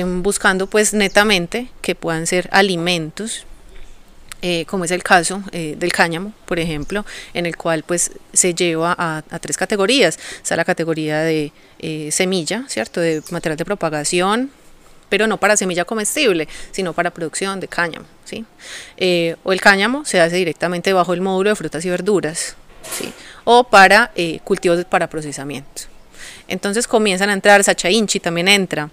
buscando 0.06 0.68
pues 0.68 0.94
netamente 0.94 1.68
que 1.82 1.94
puedan 1.94 2.26
ser 2.26 2.50
alimentos. 2.52 3.46
Eh, 4.48 4.66
como 4.66 4.86
es 4.86 4.92
el 4.92 5.02
caso 5.02 5.42
eh, 5.52 5.76
del 5.76 5.92
cáñamo, 5.92 6.32
por 6.46 6.60
ejemplo, 6.60 7.04
en 7.34 7.48
el 7.48 7.58
cual 7.58 7.82
pues 7.82 8.12
se 8.32 8.54
lleva 8.54 8.96
a, 8.96 9.24
tres 9.40 9.58
categorías. 9.58 10.20
Está 10.38 10.56
la 10.56 10.66
categoría 10.66 11.22
de 11.22 11.52
semilla, 12.12 12.66
¿cierto? 12.68 13.02
De 13.02 13.24
material 13.32 13.58
de 13.58 13.66
propagación, 13.66 14.52
pero 15.10 15.28
no 15.28 15.38
para 15.38 15.58
semilla 15.58 15.86
comestible, 15.86 16.48
sino 16.72 16.94
para 16.94 17.12
producción 17.12 17.60
de 17.60 17.68
cáñamo. 17.68 18.06
¿sí? 18.24 18.46
Eh, 18.98 19.36
o 19.44 19.54
el 19.54 19.62
cáñamo 19.62 20.06
se 20.06 20.20
hace 20.20 20.36
directamente 20.36 20.94
bajo 20.94 21.14
el 21.14 21.22
módulo 21.22 21.52
de 21.52 21.56
frutas 21.56 21.86
y 21.86 21.90
verduras, 21.90 22.56
¿sí? 22.98 23.12
o 23.44 23.64
para 23.64 24.12
eh, 24.16 24.40
cultivos 24.44 24.84
para 24.86 25.08
procesamiento. 25.10 25.84
Entonces 26.48 26.88
comienzan 26.88 27.30
a 27.30 27.34
entrar, 27.34 27.64
Sacha 27.64 27.90
Inchi 27.90 28.20
también 28.20 28.48
entra. 28.48 28.90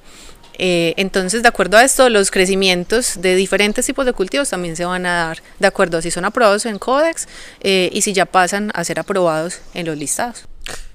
Eh, 0.59 0.95
entonces, 0.97 1.43
de 1.43 1.49
acuerdo 1.49 1.77
a 1.77 1.85
esto, 1.85 2.09
los 2.09 2.31
crecimientos 2.31 3.21
de 3.21 3.35
diferentes 3.35 3.87
tipos 3.87 4.07
de 4.07 4.13
cultivos 4.13 4.51
también 4.51 4.77
se 4.77 4.85
van 4.85 5.07
a 5.07 5.27
dar 5.27 5.43
de 5.59 5.67
acuerdo 5.67 5.99
a 5.99 6.03
si 6.03 6.11
son 6.11 6.25
aprobados 6.25 6.67
en 6.67 6.79
Codex 6.79 7.27
y 7.63 8.03
si 8.03 8.13
ya 8.13 8.27
pasan 8.27 8.71
a 8.75 8.85
ser 8.85 8.99
aprobados 8.99 9.61
en 9.75 9.87
los 9.87 9.97
listados. 9.97 10.47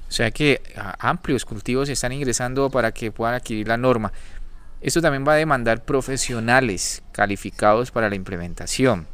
O 0.07 0.11
sea 0.11 0.31
que 0.31 0.61
amplios 0.99 1.43
cultivos 1.43 1.89
están 1.89 2.13
ingresando 2.13 2.69
para 2.69 2.91
que 2.91 3.11
puedan 3.11 3.35
adquirir 3.35 3.67
la 3.67 3.77
norma. 3.77 4.13
Esto 4.79 5.01
también 5.01 5.27
va 5.27 5.33
a 5.33 5.37
demandar 5.37 5.83
profesionales 5.83 7.01
calificados 7.11 7.91
para 7.91 8.09
la 8.09 8.15
implementación. 8.15 9.07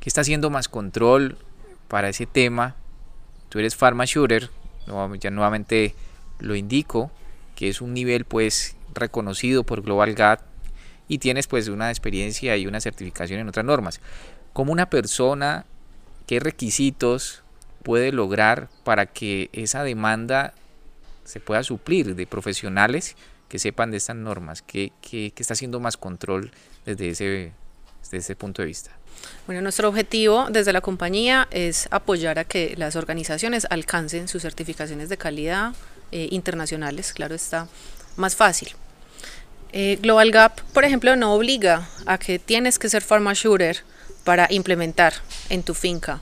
¿Qué 0.00 0.08
está 0.08 0.20
haciendo 0.20 0.50
más 0.50 0.68
control 0.68 1.38
para 1.88 2.08
ese 2.08 2.26
tema? 2.26 2.74
Tú 3.48 3.58
eres 3.58 3.76
Pharma 3.76 4.04
Shooter, 4.04 4.50
ya 5.20 5.30
nuevamente 5.30 5.94
lo 6.40 6.56
indico, 6.56 7.10
que 7.54 7.68
es 7.68 7.80
un 7.80 7.94
nivel 7.94 8.24
pues 8.24 8.73
reconocido 8.94 9.64
por 9.64 9.82
Global 9.82 10.14
GAT 10.14 10.40
y 11.08 11.18
tienes 11.18 11.46
pues 11.46 11.68
una 11.68 11.90
experiencia 11.90 12.56
y 12.56 12.66
una 12.66 12.80
certificación 12.80 13.40
en 13.40 13.48
otras 13.48 13.64
normas. 13.64 14.00
¿Cómo 14.52 14.72
una 14.72 14.88
persona, 14.88 15.66
qué 16.26 16.40
requisitos 16.40 17.42
puede 17.82 18.12
lograr 18.12 18.68
para 18.84 19.06
que 19.06 19.50
esa 19.52 19.82
demanda 19.82 20.54
se 21.24 21.40
pueda 21.40 21.62
suplir 21.62 22.14
de 22.14 22.26
profesionales 22.26 23.16
que 23.48 23.58
sepan 23.58 23.90
de 23.90 23.98
estas 23.98 24.16
normas? 24.16 24.62
¿Qué, 24.62 24.92
está 25.36 25.54
haciendo 25.54 25.80
más 25.80 25.96
control 25.96 26.50
desde 26.86 27.10
ese, 27.10 27.52
desde 28.02 28.16
ese 28.18 28.36
punto 28.36 28.62
de 28.62 28.66
vista? 28.66 28.90
Bueno, 29.46 29.62
nuestro 29.62 29.88
objetivo 29.88 30.48
desde 30.50 30.72
la 30.72 30.80
compañía 30.80 31.48
es 31.50 31.88
apoyar 31.90 32.38
a 32.38 32.44
que 32.44 32.74
las 32.76 32.96
organizaciones 32.96 33.66
alcancen 33.70 34.28
sus 34.28 34.42
certificaciones 34.42 35.08
de 35.08 35.16
calidad 35.16 35.72
eh, 36.12 36.28
internacionales, 36.30 37.12
claro 37.12 37.34
está, 37.34 37.68
más 38.16 38.36
fácil. 38.36 38.74
Eh, 39.76 39.98
Global 40.00 40.30
Gap, 40.30 40.60
por 40.72 40.84
ejemplo, 40.84 41.16
no 41.16 41.34
obliga 41.34 41.88
a 42.06 42.16
que 42.16 42.38
tienes 42.38 42.78
que 42.78 42.88
ser 42.88 43.02
shooter 43.02 43.78
para 44.22 44.46
implementar 44.48 45.14
en 45.50 45.64
tu 45.64 45.74
finca. 45.74 46.20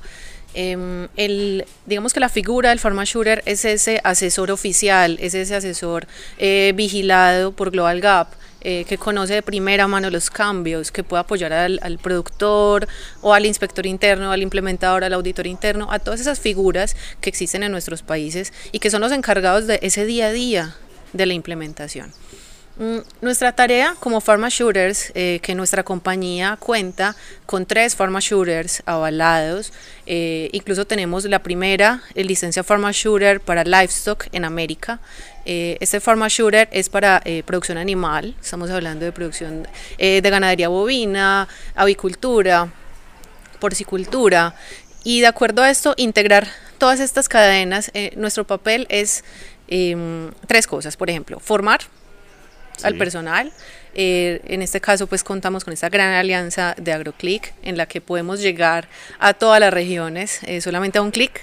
Em, 0.55 1.09
el, 1.17 1.67
digamos 1.85 2.15
que 2.15 2.21
la 2.21 2.31
figura 2.31 2.71
del 2.71 2.79
shooter 2.79 3.43
es 3.45 3.67
ese 3.67 4.01
asesor 4.05 4.51
oficial, 4.51 5.19
es 5.21 5.35
ese 5.35 5.55
asesor 5.55 6.07
eh, 6.39 6.73
vigilado 6.75 7.53
por 7.53 7.71
Global 7.71 8.01
Gap. 8.01 8.29
Eh, 8.65 8.85
que 8.85 8.97
conoce 8.97 9.35
de 9.35 9.43
primera 9.43 9.89
mano 9.89 10.09
los 10.09 10.31
cambios, 10.31 10.93
que 10.93 11.03
puede 11.03 11.23
apoyar 11.23 11.53
al, 11.53 11.81
al, 11.83 11.99
productor 11.99 12.87
o 13.21 13.35
al 13.35 13.45
inspector 13.45 13.85
interno, 13.87 14.31
al 14.31 14.41
implementador, 14.41 15.03
al 15.03 15.13
auditor 15.15 15.49
interno, 15.49 15.91
a 15.91 15.99
todas 15.99 16.21
esas 16.21 16.39
figuras 16.39 16.95
que 17.21 17.29
existen 17.29 17.65
en 17.65 17.73
nuestros 17.73 18.03
países 18.03 18.53
y 18.71 18.79
que 18.79 18.89
son 18.89 19.01
los 19.01 19.11
encargados 19.11 19.67
de 19.67 19.81
ese 19.83 20.07
día 20.07 20.29
a 20.29 20.33
día 20.33 20.77
de 21.13 21.27
la 21.27 21.35
implementación. 21.35 22.13
Mm, 22.79 23.01
nuestra 23.21 23.53
tarea 23.53 23.95
como 24.01 24.23
Pharma 24.23 24.49
Shooters, 24.49 25.13
eh, 25.15 25.41
que 25.43 25.55
nuestra 25.55 25.83
compañía 25.83 26.57
cuenta 26.59 27.15
con 27.45 27.67
tres 27.67 27.95
Pharma 27.95 28.19
Shooters 28.19 28.83
avalados, 28.87 29.75
eh, 30.07 30.49
incluso 30.53 30.87
tenemos 30.87 31.27
la 31.27 31.43
primera 31.43 32.03
licencia 32.15 32.65
Pharma 32.65 32.91
Shooter 32.91 33.43
para 33.43 33.65
Livestock 33.65 34.27
en 34.33 34.47
América. 34.47 35.01
Eh, 35.45 35.77
este 35.81 36.01
Pharma 36.01 36.29
Shooter 36.29 36.71
es 36.73 36.89
para 36.89 37.23
producción 37.45 37.77
animal, 37.77 38.35
estamos 38.41 38.71
hablando 38.71 39.05
de 39.05 39.13
producción 39.13 39.69
de 39.99 40.21
ganadería 40.23 40.69
bovina, 40.69 41.49
avicultura, 41.75 42.73
porcicultura, 43.61 44.55
y 45.05 45.21
de 45.21 45.27
acuerdo 45.27 45.63
a 45.63 45.69
esto, 45.69 45.93
integrar 45.99 46.49
todas 46.79 47.01
estas 47.01 47.29
cadenas, 47.29 47.93
nuestro 48.17 48.47
papel 48.47 48.87
es 48.89 49.25
em, 49.69 50.31
tres 50.47 50.67
cosas, 50.67 50.97
por 50.97 51.11
ejemplo, 51.11 51.39
formar, 51.39 51.81
al 52.85 52.97
personal. 52.97 53.53
Eh, 53.95 54.41
en 54.47 54.63
este 54.63 54.81
caso, 54.81 55.07
pues 55.07 55.23
contamos 55.23 55.65
con 55.65 55.73
esta 55.73 55.89
gran 55.89 56.15
alianza 56.15 56.75
de 56.79 56.93
AgroClick 56.93 57.53
en 57.63 57.77
la 57.77 57.87
que 57.87 58.01
podemos 58.01 58.41
llegar 58.41 58.89
a 59.19 59.35
todas 59.35 59.61
las 59.61 59.73
regiones 59.73 60.41
eh, 60.45 60.61
solamente 60.61 60.99
a 60.99 61.03
un 61.03 61.11
clic 61.11 61.43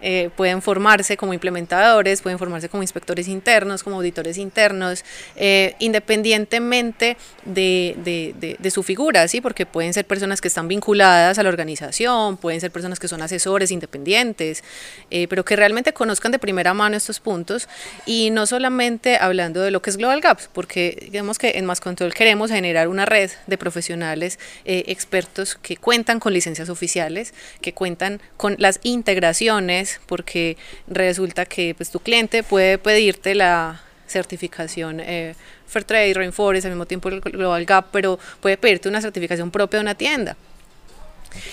eh, 0.00 0.30
pueden 0.36 0.62
formarse 0.62 1.16
como 1.16 1.34
implementadores, 1.34 2.22
pueden 2.22 2.38
formarse 2.38 2.68
como 2.68 2.82
inspectores 2.82 3.26
internos, 3.28 3.82
como 3.82 3.96
auditores 3.96 4.38
internos, 4.38 5.04
eh, 5.36 5.74
independientemente 5.78 7.16
de, 7.44 8.70
su 8.72 8.82
figura, 8.82 9.26
¿sí? 9.28 9.40
porque 9.40 9.66
pueden 9.66 9.94
ser 9.94 10.06
personas 10.06 10.40
que 10.40 10.48
están 10.48 10.68
vinculadas 10.68 11.38
a 11.38 11.42
la 11.42 11.48
organización, 11.48 12.36
pueden 12.36 12.60
ser 12.60 12.70
personas 12.70 13.00
que 13.00 13.08
son 13.08 13.22
asesores 13.22 13.70
independientes, 13.70 14.62
eh, 15.10 15.26
pero 15.28 15.44
que 15.44 15.56
realmente 15.56 15.92
conozcan 15.92 16.32
de 16.32 16.38
primera 16.38 16.74
mano 16.74 16.96
estos 16.96 17.18
puntos 17.18 17.68
y 18.06 18.30
no 18.30 18.46
solamente 18.46 19.16
hablando 19.16 19.62
de 19.62 19.70
lo 19.70 19.82
que 19.82 19.90
es 19.90 19.96
Global 19.96 20.20
Gaps, 20.20 20.48
porque 20.52 21.08
digamos 21.10 21.38
que 21.38 21.52
en 21.56 21.64
Más 21.64 21.80
Control 21.80 22.12
queremos 22.14 22.50
generar 22.50 22.88
una 22.88 23.06
red 23.06 23.30
de 23.46 23.58
profesionales 23.58 24.38
expertos 24.64 25.58
que 25.60 25.76
cuentan 25.76 26.20
con 26.20 26.32
licencias 26.32 26.68
oficiales, 26.68 27.32
que 27.60 27.72
cuentan 27.72 28.20
con 28.36 28.54
las 28.58 28.80
integraciones, 28.82 29.87
porque 30.06 30.56
resulta 30.86 31.46
que 31.46 31.74
pues, 31.74 31.90
tu 31.90 32.00
cliente 32.00 32.42
puede 32.42 32.78
pedirte 32.78 33.34
la 33.34 33.82
certificación 34.06 35.00
eh, 35.00 35.34
Fairtrade, 35.66 36.14
Rainforest, 36.14 36.64
al 36.64 36.72
mismo 36.72 36.86
tiempo 36.86 37.08
el 37.08 37.20
Global 37.20 37.64
Gap, 37.64 37.88
pero 37.92 38.18
puede 38.40 38.56
pedirte 38.56 38.88
una 38.88 39.00
certificación 39.00 39.50
propia 39.50 39.78
de 39.78 39.82
una 39.82 39.94
tienda. 39.94 40.36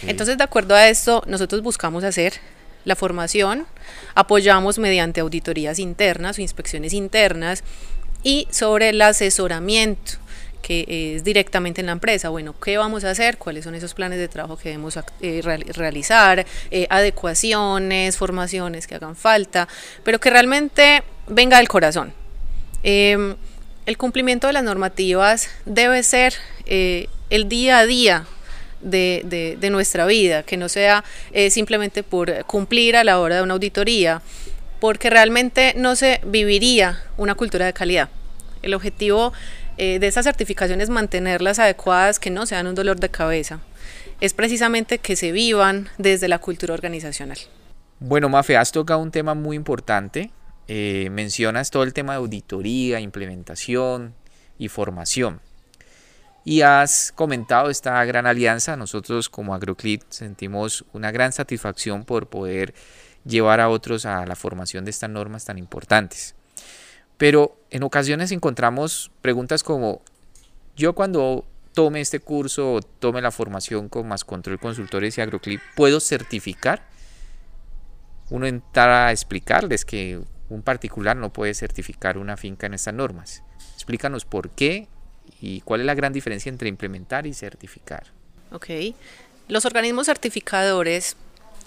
Entonces, 0.04 0.38
de 0.38 0.43
acuerdo 0.43 0.74
a 0.74 0.88
esto, 0.88 1.21
nosotros 1.28 1.62
buscamos 1.62 2.04
hacer 2.04 2.34
la 2.86 2.95
formación, 2.95 3.65
apoyamos 4.13 4.80
mediante 4.80 5.19
auditorías 5.19 5.80
internas 5.80 6.38
o 6.38 6.41
inspecciones 6.41 6.93
internas 6.93 7.63
y 8.24 8.48
sobre 8.52 8.89
el 8.89 9.02
asesoramiento 9.02 10.13
que 10.65 11.13
es 11.15 11.23
directamente 11.23 11.82
en 11.82 11.86
la 11.86 11.91
empresa. 11.91 12.30
Bueno, 12.30 12.56
¿qué 12.60 12.75
vamos 12.78 13.04
a 13.04 13.12
hacer? 13.12 13.38
¿Cuáles 13.38 13.65
son 13.65 13.75
esos 13.75 13.93
planes 13.93 14.17
de 14.17 14.28
trabajo 14.28 14.58
que 14.58 14.69
debemos 14.69 14.97
eh, 15.21 15.41
realizar? 15.43 16.43
Eh, 16.71 16.88
adecuaciones, 16.89 18.17
formaciones 18.17 18.88
que 18.88 18.95
hagan 18.95 19.15
falta, 19.15 19.67
pero 20.04 20.19
que 20.19 20.32
realmente 20.32 21.04
venga 21.28 21.58
del 21.58 21.67
corazón. 21.67 22.13
Em, 22.82 23.36
el 23.86 23.97
cumplimiento 23.99 24.47
de 24.47 24.54
las 24.54 24.63
normativas 24.63 25.51
debe 25.65 26.01
ser 26.01 26.34
eh, 26.65 27.10
el 27.30 27.47
día 27.47 27.78
a 27.78 27.86
día 27.86 28.25
de, 28.82 29.56
de, 29.60 29.69
nuestra 29.69 30.08
vida, 30.08 30.41
que 30.41 30.58
no 30.58 30.67
sea 30.67 31.04
simplemente 31.49 32.01
por 32.01 32.43
cumplir 32.45 32.95
a 32.95 33.04
la 33.04 33.19
hora 33.19 33.36
de 33.36 33.41
una 33.43 33.54
auditoría, 33.54 34.23
porque 34.80 35.12
realmente 35.12 35.73
no 35.75 35.95
se 35.95 36.21
viviría 36.25 37.04
una 37.17 37.36
cultura 37.36 37.65
de 37.65 37.73
calidad. 37.73 38.10
El 38.62 38.73
objetivo 38.73 39.32
eh, 39.78 40.00
de 40.00 40.08
esas 40.08 40.26
certificaciones 40.26 40.90
mantenerlas 40.90 41.60
adecuadas, 41.60 42.20
que 42.20 42.30
no 42.30 42.46
sean 42.46 42.68
un 42.68 42.76
dolor 42.76 43.00
de 43.00 43.10
cabeza, 43.10 43.60
es 44.22 44.34
precisamente 44.34 45.00
que 45.00 45.16
se 45.16 45.32
vivan 45.32 45.90
desde 45.98 46.28
la 46.28 46.40
cultura 46.40 46.74
organizacional. 46.74 47.38
Bueno, 48.00 48.30
Mafe, 48.30 48.58
has 48.58 48.72
tocado 48.72 49.00
un 49.00 49.12
tema 49.12 49.34
muy 49.34 49.56
importante. 49.56 50.32
Eh, 50.68 51.10
mencionas 51.12 51.70
todo 51.72 51.84
el 51.84 51.94
tema 51.94 52.14
de 52.14 52.20
auditoría, 52.20 53.00
implementación 53.00 54.14
y 54.58 54.68
formación. 54.68 55.42
Y 56.44 56.62
has 56.62 57.12
comentado 57.14 57.70
esta 57.70 58.04
gran 58.06 58.28
alianza. 58.28 58.76
Nosotros 58.78 59.30
como 59.30 59.56
AgroClip 59.56 60.04
sentimos 60.10 60.86
una 60.94 61.12
gran 61.12 61.32
satisfacción 61.32 62.06
por 62.06 62.28
poder 62.28 62.74
llevar 63.26 63.60
a 63.60 63.70
otros 63.70 64.06
a 64.06 64.26
la 64.26 64.36
formación 64.36 64.86
de 64.86 64.92
estas 64.92 65.10
normas 65.10 65.46
tan 65.46 65.58
importantes. 65.58 66.36
Pero 67.18 67.58
en 67.76 67.84
ocasiones 67.84 68.32
encontramos 68.32 69.12
preguntas 69.20 69.62
como, 69.62 70.02
yo 70.78 70.94
cuando 70.94 71.46
tome 71.74 72.00
este 72.00 72.22
curso 72.22 72.76
o 72.76 72.82
tome 72.82 73.22
la 73.22 73.32
formación 73.32 73.90
con 73.90 74.08
más 74.08 74.24
control 74.24 74.62
consultores 74.62 75.18
y 75.18 75.22
agroclip, 75.22 75.60
¿puedo 75.76 76.00
certificar? 76.00 76.88
Uno 78.30 78.48
entra 78.48 79.08
a 79.08 79.12
explicarles 79.12 79.84
que 79.84 80.22
un 80.48 80.62
particular 80.62 81.18
no 81.18 81.34
puede 81.34 81.54
certificar 81.54 82.18
una 82.18 82.38
finca 82.38 82.66
en 82.66 82.76
estas 82.76 82.94
normas. 82.94 83.44
Explícanos 83.74 84.24
por 84.24 84.52
qué 84.52 84.88
y 85.42 85.60
cuál 85.60 85.82
es 85.82 85.86
la 85.86 85.96
gran 85.96 86.14
diferencia 86.14 86.50
entre 86.50 86.70
implementar 86.70 87.28
y 87.28 87.34
certificar. 87.34 88.06
Ok. 88.54 88.68
Los 89.50 89.66
organismos 89.66 90.06
certificadores 90.06 91.18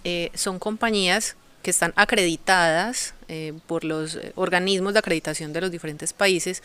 eh, 0.05 0.31
son 0.33 0.59
compañías 0.59 1.37
que 1.69 1.73
están 1.73 1.93
acreditadas 1.97 3.13
eh, 3.29 3.53
por 3.67 3.85
los 3.85 4.15
eh, 4.15 4.33
organismos 4.37 4.95
de 4.95 5.01
acreditación 5.01 5.53
de 5.53 5.61
los 5.61 5.71
diferentes 5.71 6.15
países 6.15 6.63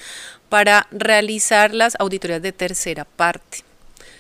para 0.48 0.88
realizar 0.92 1.74
las 1.74 1.98
auditorías 2.00 2.42
de 2.42 2.54
tercera 2.54 3.04
parte. 3.04 3.66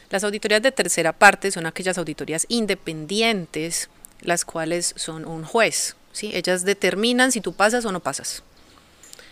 Las 0.09 0.25
auditorías 0.25 0.61
de 0.61 0.73
tercera 0.73 1.13
parte 1.13 1.51
son 1.51 1.67
aquellas 1.67 1.97
auditorías 1.97 2.45
independientes, 2.49 3.89
las 4.19 4.43
cuales 4.43 4.93
son 4.97 5.23
un 5.23 5.45
juez. 5.45 5.95
¿sí? 6.11 6.31
Ellas 6.33 6.65
determinan 6.65 7.31
si 7.31 7.39
tú 7.39 7.53
pasas 7.53 7.85
o 7.85 7.93
no 7.93 8.01
pasas. 8.01 8.43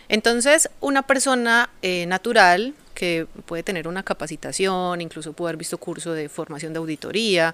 Entonces, 0.07 0.69
una 0.79 1.01
persona 1.01 1.69
eh, 1.81 2.05
natural 2.05 2.73
que 2.93 3.27
puede 3.45 3.63
tener 3.63 3.89
una 3.89 4.03
capacitación, 4.03 5.01
incluso 5.01 5.33
puede 5.33 5.49
haber 5.49 5.57
visto 5.57 5.77
curso 5.77 6.13
de 6.13 6.29
formación 6.29 6.71
de 6.71 6.79
auditoría, 6.79 7.53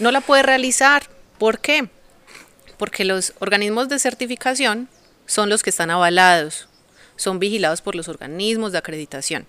no 0.00 0.10
la 0.10 0.20
puede 0.20 0.42
realizar. 0.42 1.04
¿Por 1.38 1.60
qué? 1.60 1.88
Porque 2.78 3.04
los 3.04 3.32
organismos 3.38 3.88
de 3.88 3.98
certificación 3.98 4.88
son 5.26 5.48
los 5.48 5.62
que 5.62 5.70
están 5.70 5.90
avalados, 5.90 6.68
son 7.16 7.38
vigilados 7.38 7.82
por 7.82 7.94
los 7.94 8.08
organismos 8.08 8.72
de 8.72 8.78
acreditación. 8.78 9.46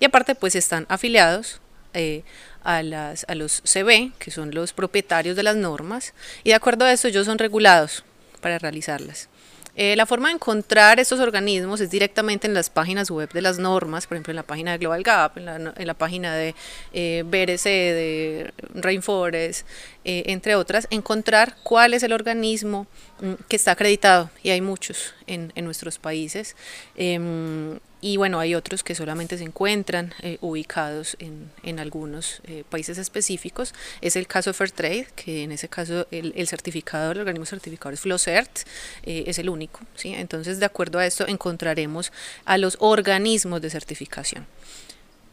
Y 0.00 0.04
aparte, 0.04 0.34
pues 0.34 0.54
están 0.54 0.86
afiliados 0.88 1.60
eh, 1.94 2.22
a, 2.62 2.82
las, 2.82 3.24
a 3.28 3.34
los 3.34 3.62
CB, 3.62 4.12
que 4.18 4.30
son 4.30 4.54
los 4.54 4.72
propietarios 4.72 5.36
de 5.36 5.42
las 5.42 5.56
normas, 5.56 6.14
y 6.44 6.50
de 6.50 6.54
acuerdo 6.54 6.84
a 6.84 6.92
eso 6.92 7.08
ellos 7.08 7.26
son 7.26 7.38
regulados 7.38 8.04
para 8.40 8.58
realizarlas. 8.58 9.28
Eh, 9.80 9.94
la 9.94 10.06
forma 10.06 10.26
de 10.26 10.34
encontrar 10.34 10.98
estos 10.98 11.20
organismos 11.20 11.80
es 11.80 11.88
directamente 11.88 12.48
en 12.48 12.52
las 12.52 12.68
páginas 12.68 13.12
web 13.12 13.30
de 13.32 13.40
las 13.40 13.60
normas, 13.60 14.08
por 14.08 14.16
ejemplo 14.16 14.32
en 14.32 14.36
la 14.36 14.42
página 14.42 14.72
de 14.72 14.78
Global 14.78 15.04
Gap, 15.04 15.38
en 15.38 15.86
la, 15.86 15.94
página 15.94 16.34
de 16.34 16.56
eh, 16.92 17.22
BRC, 17.24 17.64
de 17.64 18.52
Rainforest, 18.74 19.64
eh, 20.04 20.24
entre 20.26 20.56
otras, 20.56 20.88
encontrar 20.90 21.54
cuál 21.62 21.94
es 21.94 22.02
el 22.02 22.12
organismo 22.12 22.88
mm, 23.20 23.34
que 23.48 23.54
está 23.54 23.70
acreditado, 23.70 24.30
y 24.42 24.50
hay 24.50 24.60
muchos 24.60 25.14
en, 25.28 25.52
en 25.54 25.64
nuestros 25.64 26.00
países. 26.00 26.56
Y 28.00 28.16
bueno, 28.16 28.38
hay 28.38 28.54
otros 28.54 28.84
que 28.84 28.94
solamente 28.94 29.38
se 29.38 29.44
encuentran 29.44 30.14
eh, 30.22 30.38
ubicados 30.40 31.16
en, 31.18 31.50
en 31.64 31.80
algunos 31.80 32.40
eh, 32.44 32.62
países 32.68 32.96
específicos. 32.96 33.74
Es 34.00 34.14
el 34.14 34.28
caso 34.28 34.50
de 34.50 34.54
Fairtrade, 34.54 35.08
que 35.16 35.42
en 35.42 35.50
ese 35.50 35.68
caso 35.68 36.06
el, 36.12 36.32
el 36.36 36.46
certificador, 36.46 37.16
el 37.16 37.22
organismo 37.22 37.46
certificador 37.46 37.94
es 37.94 38.00
Flowcert, 38.00 38.60
eh, 39.02 39.24
es 39.26 39.40
el 39.40 39.48
único. 39.48 39.80
¿sí? 39.96 40.14
Entonces, 40.14 40.60
de 40.60 40.66
acuerdo 40.66 41.00
a 41.00 41.06
esto, 41.06 41.26
encontraremos 41.26 42.12
a 42.44 42.56
los 42.56 42.76
organismos 42.78 43.60
de 43.62 43.70
certificación. 43.70 44.46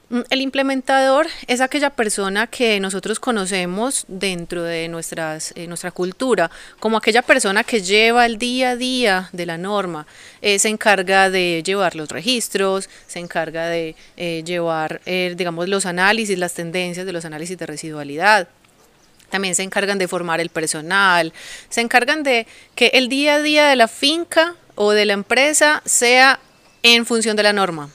Mm, 0.08 0.20
el 0.30 0.42
implementador 0.42 1.28
es 1.48 1.62
aquella 1.62 1.90
persona 1.90 2.46
que 2.46 2.80
nosotros 2.80 3.20
conocemos 3.20 4.06
dentro 4.08 4.62
de 4.62 4.88
nuestras, 4.88 5.52
eh, 5.56 5.66
nuestra 5.66 5.90
cultura, 5.90 6.52
como 6.80 6.98
aquella 6.98 7.24
persona 7.24 7.64
que 7.64 7.82
lleva 7.82 8.28
el 8.28 8.38
día 8.38 8.72
a 8.72 8.76
día 8.76 9.30
de 9.32 9.48
la 9.48 9.58
norma, 9.58 10.06
eh, 10.44 10.60
se 10.60 10.70
encarga 10.70 11.32
de 11.32 11.64
llevar 11.66 11.96
los 11.96 12.10
registros, 12.10 12.88
se 13.08 13.18
encarga 13.20 13.66
de 13.68 13.96
eh, 14.16 14.44
llevar, 14.46 15.02
digamos, 15.06 15.68
los 15.70 15.88
análisis, 15.88 16.38
las 16.38 16.54
tendencias 16.54 17.06
de 17.06 17.14
los 17.14 17.26
análisis 17.26 17.58
de 17.58 17.66
residualidad. 17.66 18.48
También 19.32 19.56
se 19.56 19.64
encargan 19.64 19.98
de 19.98 20.08
formar 20.08 20.40
el 20.40 20.50
personal, 20.50 21.34
se 21.70 21.82
encargan 21.82 22.22
de 22.22 22.46
que 22.76 22.88
el 22.94 23.10
día 23.10 23.36
a 23.36 23.42
día 23.42 23.68
de 23.68 23.76
la 23.76 23.88
finca 23.88 24.54
o 24.76 24.92
de 24.92 25.06
la 25.06 25.14
empresa 25.14 25.82
sea 25.86 26.40
en 26.84 27.08
función 27.08 27.36
de 27.36 27.44
la 27.44 27.54
norma, 27.54 27.90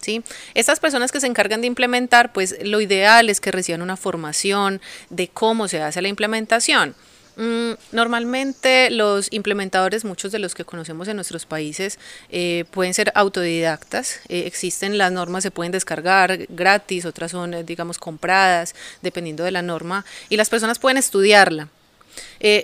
¿sí? 0.00 0.22
Estas 0.54 0.80
personas 0.80 1.12
que 1.12 1.20
se 1.20 1.26
encargan 1.26 1.60
de 1.60 1.66
implementar, 1.66 2.32
pues 2.32 2.56
lo 2.62 2.80
ideal 2.80 3.30
es 3.30 3.40
que 3.40 3.50
reciban 3.50 3.82
una 3.82 3.96
formación 3.96 4.80
de 5.10 5.28
cómo 5.28 5.68
se 5.68 5.82
hace 5.82 6.02
la 6.02 6.08
implementación. 6.08 6.94
Mm, 7.38 7.74
normalmente 7.92 8.90
los 8.90 9.28
implementadores, 9.30 10.04
muchos 10.04 10.32
de 10.32 10.40
los 10.40 10.56
que 10.56 10.64
conocemos 10.64 11.06
en 11.06 11.14
nuestros 11.14 11.46
países, 11.46 12.00
eh, 12.30 12.64
pueden 12.72 12.94
ser 12.94 13.12
autodidactas. 13.14 14.20
Eh, 14.28 14.42
existen 14.46 14.98
las 14.98 15.12
normas, 15.12 15.44
se 15.44 15.52
pueden 15.52 15.70
descargar 15.70 16.36
gratis, 16.48 17.04
otras 17.04 17.30
son, 17.30 17.54
eh, 17.54 17.62
digamos, 17.62 17.98
compradas, 17.98 18.74
dependiendo 19.02 19.44
de 19.44 19.52
la 19.52 19.62
norma, 19.62 20.04
y 20.28 20.36
las 20.36 20.50
personas 20.50 20.80
pueden 20.80 20.98
estudiarla. 20.98 21.68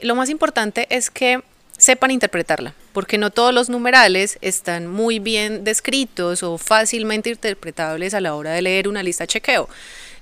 lo 0.03 0.15
más 0.17 0.31
importante 0.31 0.89
es 0.91 1.11
que 1.11 1.43
sepan 1.85 2.11
interpretarla, 2.11 2.75
porque 2.93 3.19
no 3.19 3.31
todos 3.31 3.53
los 3.53 3.69
numerales 3.69 4.39
están 4.41 4.87
muy 4.87 5.19
bien 5.19 5.65
descritos 5.65 6.43
o 6.43 6.57
fácilmente 6.57 7.31
interpretables 7.31 8.15
a 8.15 8.21
la 8.21 8.35
hora 8.35 8.53
de 8.53 8.63
leer 8.63 8.89
una 8.89 9.03
lista 9.03 9.27
chequeo. 9.27 9.69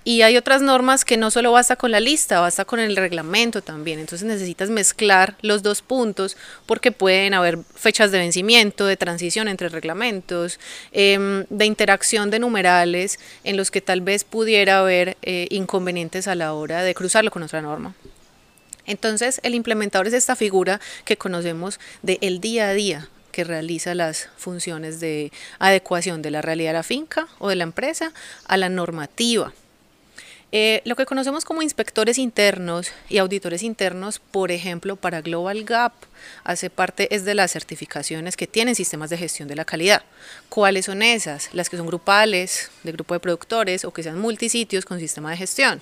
Y 0.04 0.22
hay 0.22 0.36
otras 0.36 0.62
normas 0.62 1.04
que 1.04 1.16
no 1.16 1.30
solo 1.30 1.52
basta 1.52 1.76
con 1.76 1.92
la 1.92 2.00
lista, 2.00 2.40
basta 2.40 2.64
con 2.64 2.80
el 2.80 2.96
reglamento 2.96 3.62
también. 3.62 4.00
Entonces 4.00 4.26
necesitas 4.26 4.68
mezclar 4.68 5.36
los 5.42 5.62
dos 5.62 5.80
puntos 5.80 6.36
porque 6.66 6.90
pueden 6.90 7.34
haber 7.34 7.58
fechas 7.76 8.10
de 8.10 8.18
vencimiento, 8.18 8.84
de 8.84 8.96
transición 8.96 9.46
entre 9.46 9.68
reglamentos, 9.68 10.58
em, 10.90 11.44
de 11.48 11.66
interacción 11.66 12.30
de 12.30 12.40
numerales 12.40 13.20
en 13.44 13.56
los 13.56 13.70
que 13.70 13.80
tal 13.80 14.00
vez 14.00 14.24
pudiera 14.24 14.80
haber 14.80 15.16
eh, 15.22 15.46
inconvenientes 15.50 16.26
a 16.26 16.34
la 16.34 16.52
hora 16.52 16.82
de 16.82 16.94
cruzarlo 16.94 17.30
con 17.30 17.44
otra 17.44 17.62
norma. 17.62 17.94
Entonces, 18.86 19.40
el 19.42 19.54
implementador 19.54 20.08
es 20.08 20.14
esta 20.14 20.36
figura 20.36 20.80
que 21.04 21.16
conocemos 21.16 21.78
del 22.02 22.18
el 22.20 22.40
día 22.40 22.68
a 22.68 22.72
día 22.74 23.08
que 23.32 23.44
realiza 23.44 23.94
las 23.94 24.28
funciones 24.36 25.00
de 25.00 25.32
adecuación 25.58 26.22
de 26.22 26.30
la 26.30 26.42
realidad 26.42 26.70
de 26.70 26.78
la 26.78 26.82
finca 26.82 27.26
o 27.38 27.48
de 27.48 27.56
la 27.56 27.64
empresa 27.64 28.12
a 28.46 28.56
la 28.56 28.68
normativa. 28.68 29.52
Eh, 30.54 30.82
lo 30.84 30.96
que 30.96 31.06
conocemos 31.06 31.46
como 31.46 31.62
inspectores 31.62 32.18
internos 32.18 32.92
y 33.08 33.16
auditores 33.16 33.62
internos, 33.62 34.18
por 34.18 34.52
ejemplo, 34.52 34.96
para 34.96 35.22
Global 35.22 35.64
Gap, 35.64 35.94
hace 36.44 36.68
parte 36.68 37.14
es 37.14 37.24
de 37.24 37.34
las 37.34 37.52
certificaciones 37.52 38.36
que 38.36 38.46
tienen 38.46 38.74
sistemas 38.74 39.08
de 39.08 39.16
gestión 39.16 39.48
de 39.48 39.56
la 39.56 39.64
calidad. 39.64 40.02
¿Cuáles 40.50 40.84
son 40.84 41.00
esas? 41.00 41.48
Las 41.54 41.70
que 41.70 41.78
son 41.78 41.86
grupales, 41.86 42.70
de 42.82 42.92
grupo 42.92 43.14
de 43.14 43.20
productores 43.20 43.86
o 43.86 43.94
que 43.94 44.02
sean 44.02 44.18
multisitios 44.18 44.84
con 44.84 45.00
sistema 45.00 45.30
de 45.30 45.38
gestión. 45.38 45.80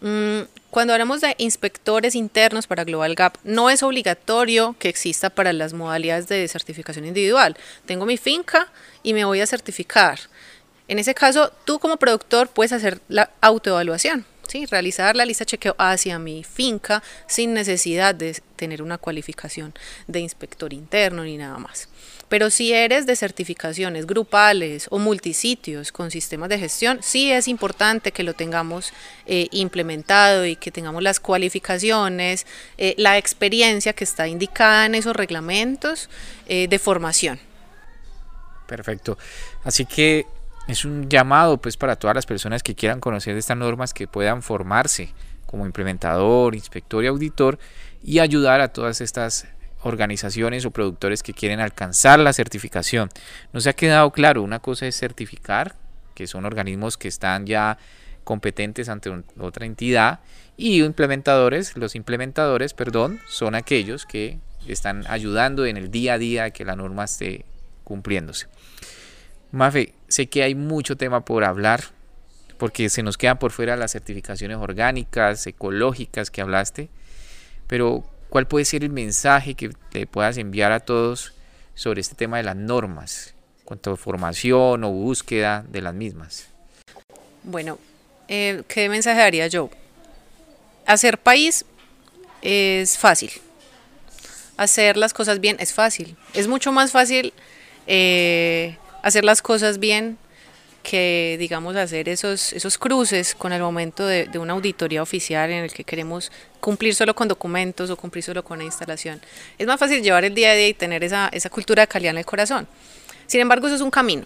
Mm, 0.00 0.42
cuando 0.70 0.92
hablamos 0.92 1.20
de 1.20 1.34
inspectores 1.38 2.14
internos 2.14 2.66
para 2.66 2.84
Global 2.84 3.14
Gap, 3.14 3.38
no 3.42 3.70
es 3.70 3.82
obligatorio 3.82 4.76
que 4.78 4.88
exista 4.88 5.30
para 5.30 5.52
las 5.52 5.72
modalidades 5.72 6.28
de 6.28 6.46
certificación 6.46 7.04
individual. 7.04 7.56
Tengo 7.86 8.06
mi 8.06 8.16
finca 8.16 8.68
y 9.02 9.14
me 9.14 9.24
voy 9.24 9.40
a 9.40 9.46
certificar. 9.46 10.20
En 10.86 10.98
ese 10.98 11.14
caso, 11.14 11.52
tú 11.64 11.78
como 11.78 11.96
productor 11.96 12.48
puedes 12.48 12.72
hacer 12.72 13.00
la 13.08 13.30
autoevaluación, 13.40 14.24
¿sí? 14.48 14.66
realizar 14.66 15.14
la 15.16 15.24
lista 15.24 15.44
chequeo 15.44 15.74
hacia 15.78 16.18
mi 16.18 16.44
finca 16.44 17.02
sin 17.26 17.54
necesidad 17.54 18.14
de 18.14 18.40
tener 18.56 18.82
una 18.82 18.98
cualificación 18.98 19.74
de 20.06 20.20
inspector 20.20 20.72
interno 20.72 21.24
ni 21.24 21.36
nada 21.36 21.58
más. 21.58 21.88
Pero 22.28 22.50
si 22.50 22.72
eres 22.72 23.06
de 23.06 23.16
certificaciones 23.16 24.06
grupales 24.06 24.86
o 24.90 24.98
multisitios 24.98 25.92
con 25.92 26.10
sistemas 26.10 26.50
de 26.50 26.58
gestión, 26.58 26.98
sí 27.02 27.32
es 27.32 27.48
importante 27.48 28.12
que 28.12 28.22
lo 28.22 28.34
tengamos 28.34 28.92
eh, 29.26 29.48
implementado 29.50 30.44
y 30.44 30.56
que 30.56 30.70
tengamos 30.70 31.02
las 31.02 31.20
cualificaciones, 31.20 32.46
eh, 32.76 32.94
la 32.98 33.16
experiencia 33.16 33.94
que 33.94 34.04
está 34.04 34.28
indicada 34.28 34.86
en 34.86 34.94
esos 34.94 35.16
reglamentos 35.16 36.10
eh, 36.46 36.68
de 36.68 36.78
formación. 36.78 37.40
Perfecto. 38.66 39.16
Así 39.64 39.86
que 39.86 40.26
es 40.68 40.84
un 40.84 41.08
llamado 41.08 41.60
pues 41.60 41.76
para 41.76 41.96
todas 41.96 42.14
las 42.14 42.26
personas 42.26 42.62
que 42.62 42.74
quieran 42.74 43.00
conocer 43.00 43.36
estas 43.36 43.56
normas 43.56 43.94
que 43.94 44.06
puedan 44.06 44.42
formarse 44.42 45.12
como 45.46 45.64
implementador, 45.64 46.54
inspector 46.54 47.02
y 47.02 47.06
auditor 47.06 47.58
y 48.04 48.18
ayudar 48.18 48.60
a 48.60 48.68
todas 48.68 49.00
estas 49.00 49.48
organizaciones 49.82 50.66
o 50.66 50.70
productores 50.70 51.22
que 51.22 51.32
quieren 51.32 51.60
alcanzar 51.60 52.18
la 52.18 52.34
certificación. 52.34 53.08
Nos 53.52 53.66
ha 53.66 53.72
quedado 53.72 54.10
claro, 54.12 54.42
una 54.42 54.58
cosa 54.58 54.86
es 54.86 54.98
certificar, 54.98 55.74
que 56.14 56.26
son 56.26 56.44
organismos 56.44 56.98
que 56.98 57.08
están 57.08 57.46
ya 57.46 57.78
competentes 58.24 58.90
ante 58.90 59.10
otra 59.38 59.64
entidad, 59.64 60.20
y 60.58 60.82
implementadores, 60.82 61.76
los 61.76 61.94
implementadores, 61.94 62.74
perdón, 62.74 63.20
son 63.26 63.54
aquellos 63.54 64.04
que 64.04 64.38
están 64.66 65.04
ayudando 65.08 65.64
en 65.64 65.76
el 65.76 65.90
día 65.90 66.14
a 66.14 66.18
día 66.18 66.44
a 66.44 66.50
que 66.50 66.64
la 66.64 66.76
norma 66.76 67.04
esté 67.04 67.46
cumpliéndose. 67.84 68.48
Mafe, 69.52 69.94
sé 70.08 70.28
que 70.28 70.42
hay 70.42 70.54
mucho 70.54 70.96
tema 70.96 71.24
por 71.24 71.44
hablar, 71.44 71.84
porque 72.58 72.88
se 72.88 73.02
nos 73.02 73.16
quedan 73.16 73.38
por 73.38 73.52
fuera 73.52 73.76
las 73.76 73.92
certificaciones 73.92 74.56
orgánicas, 74.56 75.46
ecológicas 75.46 76.30
que 76.30 76.40
hablaste, 76.40 76.88
pero 77.66 78.04
¿Cuál 78.28 78.46
puede 78.46 78.64
ser 78.64 78.84
el 78.84 78.90
mensaje 78.90 79.54
que 79.54 79.70
le 79.92 80.06
puedas 80.06 80.36
enviar 80.36 80.72
a 80.72 80.80
todos 80.80 81.32
sobre 81.74 82.00
este 82.00 82.14
tema 82.14 82.36
de 82.36 82.42
las 82.42 82.56
normas, 82.56 83.34
cuanto 83.64 83.92
a 83.92 83.96
formación 83.96 84.84
o 84.84 84.90
búsqueda 84.90 85.64
de 85.68 85.80
las 85.80 85.94
mismas? 85.94 86.48
Bueno, 87.42 87.78
eh, 88.28 88.62
¿qué 88.68 88.88
mensaje 88.90 89.20
daría 89.20 89.46
yo? 89.46 89.70
Hacer 90.84 91.18
país 91.18 91.64
es 92.42 92.98
fácil. 92.98 93.30
Hacer 94.58 94.98
las 94.98 95.14
cosas 95.14 95.40
bien 95.40 95.56
es 95.58 95.72
fácil. 95.72 96.16
Es 96.34 96.48
mucho 96.48 96.70
más 96.70 96.92
fácil 96.92 97.32
eh, 97.86 98.76
hacer 99.02 99.24
las 99.24 99.42
cosas 99.42 99.78
bien 99.78 100.18
que, 100.82 101.36
digamos, 101.38 101.76
hacer 101.76 102.08
esos, 102.08 102.52
esos 102.52 102.78
cruces 102.78 103.34
con 103.34 103.52
el 103.52 103.60
momento 103.60 104.06
de, 104.06 104.30
una 104.38 104.54
auditoría 104.54 105.02
oficial 105.02 105.50
en 105.50 105.64
el 105.64 105.72
que 105.72 105.84
queremos 105.84 106.32
cumplir 106.60 106.94
solo 106.94 107.14
con 107.14 107.28
documentos 107.28 107.90
o 107.90 107.96
cumplir 107.96 108.24
solo 108.24 108.42
con 108.42 108.58
la 108.58 108.64
instalación. 108.64 109.20
Es 109.58 109.66
más 109.66 109.78
fácil 109.78 110.02
llevar 110.02 110.24
el 110.24 110.34
día 110.34 110.52
a 110.52 110.54
día 110.54 110.68
y 110.68 110.74
tener 110.74 111.04
esa, 111.04 111.28
esa 111.32 111.50
cultura 111.50 111.82
de 111.82 111.88
calidad 111.88 112.12
en 112.12 112.18
el 112.18 112.24
corazón. 112.24 112.66
Sin 113.26 113.40
embargo, 113.40 113.66
eso 113.66 113.76
es 113.76 113.82
un 113.82 113.90
camino. 113.90 114.24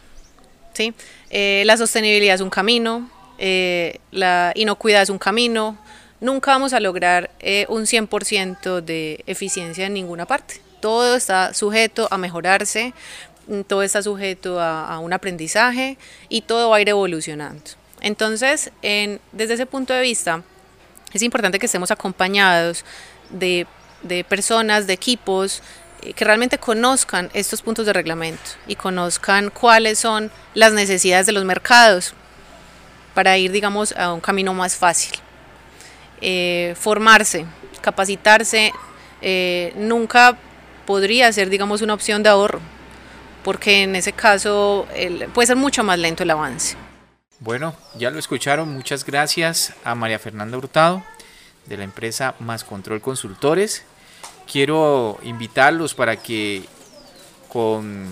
¿sí? 0.72 0.94
Eh, 1.30 1.62
la 1.66 1.76
sostenibilidad 1.76 2.36
es 2.36 2.40
un 2.40 2.50
camino, 2.50 3.10
eh, 3.38 3.98
la 4.10 4.52
inocuidad 4.54 5.02
es 5.02 5.10
un 5.10 5.18
camino. 5.18 5.76
Nunca 6.20 6.52
vamos 6.52 6.72
a 6.72 6.80
lograr 6.80 7.30
eh, 7.40 7.66
un 7.68 7.82
100% 7.82 8.80
de 8.80 9.24
eficiencia 9.26 9.86
en 9.86 9.94
ninguna 9.94 10.26
parte. 10.26 10.60
Todo 10.80 11.16
está 11.16 11.54
sujeto 11.54 12.08
a 12.10 12.18
mejorarse, 12.18 12.92
todo 13.66 13.82
está 13.82 14.02
sujeto 14.02 14.60
a, 14.60 14.98
un 14.98 15.12
aprendizaje 15.12 15.98
y 16.28 16.42
todo 16.42 16.70
va 16.70 16.76
a 16.76 16.80
ir 16.80 16.88
evolucionando. 16.88 17.62
Entonces, 18.00 18.70
desde 18.82 19.54
ese 19.54 19.66
punto 19.66 19.92
de 19.92 20.02
vista, 20.02 20.42
es 21.12 21.22
importante 21.22 21.58
que 21.58 21.66
estemos 21.66 21.90
acompañados 21.90 22.84
de, 23.30 23.66
personas, 24.28 24.86
de 24.86 24.94
equipos 24.94 25.62
eh, 26.02 26.12
que 26.14 26.24
realmente 26.24 26.58
conozcan 26.58 27.30
estos 27.34 27.62
puntos 27.62 27.86
de 27.86 27.92
reglamento 27.92 28.42
y 28.66 28.76
conozcan 28.76 29.50
cuáles 29.50 29.98
son 29.98 30.30
las 30.54 30.72
necesidades 30.72 31.26
de 31.26 31.32
los 31.32 31.44
mercados 31.44 32.14
para 33.14 33.36
ir, 33.36 33.52
digamos, 33.52 33.92
a 33.92 34.12
un 34.12 34.20
camino 34.20 34.54
más 34.54 34.76
fácil. 34.76 35.12
Eh, 36.20 36.74
formarse, 36.78 37.46
capacitarse, 37.80 38.72
eh, 39.20 39.72
nunca 39.76 40.38
podría 40.86 41.32
ser, 41.32 41.50
digamos, 41.50 41.82
una 41.82 41.94
opción 41.94 42.22
de 42.22 42.30
ahorro, 42.30 42.60
porque 43.42 43.82
en 43.82 43.96
ese 43.96 44.12
caso 44.12 44.86
puede 45.34 45.46
ser 45.46 45.56
mucho 45.56 45.82
más 45.82 45.98
lento 45.98 46.22
el 46.22 46.30
avance. 46.30 46.76
Bueno, 47.40 47.74
ya 47.98 48.10
lo 48.10 48.18
escucharon, 48.18 48.72
muchas 48.72 49.04
gracias 49.04 49.74
a 49.84 49.94
María 49.94 50.18
Fernanda 50.18 50.56
Hurtado 50.56 51.02
de 51.66 51.76
la 51.76 51.84
empresa 51.84 52.34
Más 52.38 52.64
Control 52.64 53.00
Consultores. 53.00 53.84
Quiero 54.50 55.18
invitarlos 55.22 55.94
para 55.94 56.16
que 56.16 56.64
con 57.48 58.06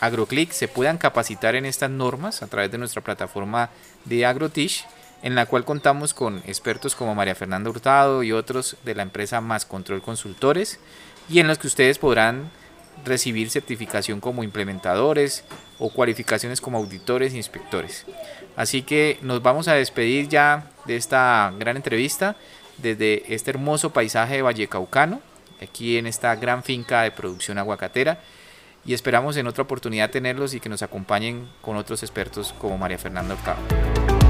AgroClick 0.00 0.52
se 0.52 0.68
puedan 0.68 0.98
capacitar 0.98 1.54
en 1.54 1.66
estas 1.66 1.90
normas 1.90 2.42
a 2.42 2.46
través 2.46 2.70
de 2.70 2.78
nuestra 2.78 3.02
plataforma 3.02 3.70
de 4.04 4.26
AgroTish, 4.26 4.84
en 5.22 5.34
la 5.34 5.46
cual 5.46 5.64
contamos 5.64 6.14
con 6.14 6.42
expertos 6.46 6.94
como 6.94 7.14
María 7.14 7.34
Fernanda 7.34 7.70
Hurtado 7.70 8.22
y 8.22 8.32
otros 8.32 8.76
de 8.84 8.94
la 8.94 9.02
empresa 9.02 9.40
Más 9.40 9.66
Control 9.66 10.02
Consultores, 10.02 10.78
y 11.28 11.40
en 11.40 11.48
los 11.48 11.58
que 11.58 11.66
ustedes 11.66 11.98
podrán 11.98 12.50
recibir 13.04 13.50
certificación 13.50 14.20
como 14.20 14.42
implementadores 14.42 15.44
o 15.78 15.90
cualificaciones 15.90 16.60
como 16.60 16.78
auditores 16.78 17.32
e 17.34 17.36
inspectores. 17.36 18.04
Así 18.56 18.82
que 18.82 19.18
nos 19.22 19.42
vamos 19.42 19.68
a 19.68 19.74
despedir 19.74 20.28
ya 20.28 20.70
de 20.86 20.96
esta 20.96 21.52
gran 21.58 21.76
entrevista 21.76 22.36
desde 22.78 23.34
este 23.34 23.50
hermoso 23.50 23.90
paisaje 23.90 24.36
de 24.36 24.42
Vallecaucano, 24.42 25.20
aquí 25.62 25.98
en 25.98 26.06
esta 26.06 26.34
gran 26.36 26.62
finca 26.62 27.02
de 27.02 27.10
producción 27.10 27.58
aguacatera 27.58 28.20
y 28.84 28.94
esperamos 28.94 29.36
en 29.36 29.46
otra 29.46 29.64
oportunidad 29.64 30.10
tenerlos 30.10 30.54
y 30.54 30.60
que 30.60 30.68
nos 30.68 30.82
acompañen 30.82 31.48
con 31.60 31.76
otros 31.76 32.02
expertos 32.02 32.54
como 32.58 32.78
María 32.78 32.98
Fernanda 32.98 33.34
Octavo. 33.34 34.25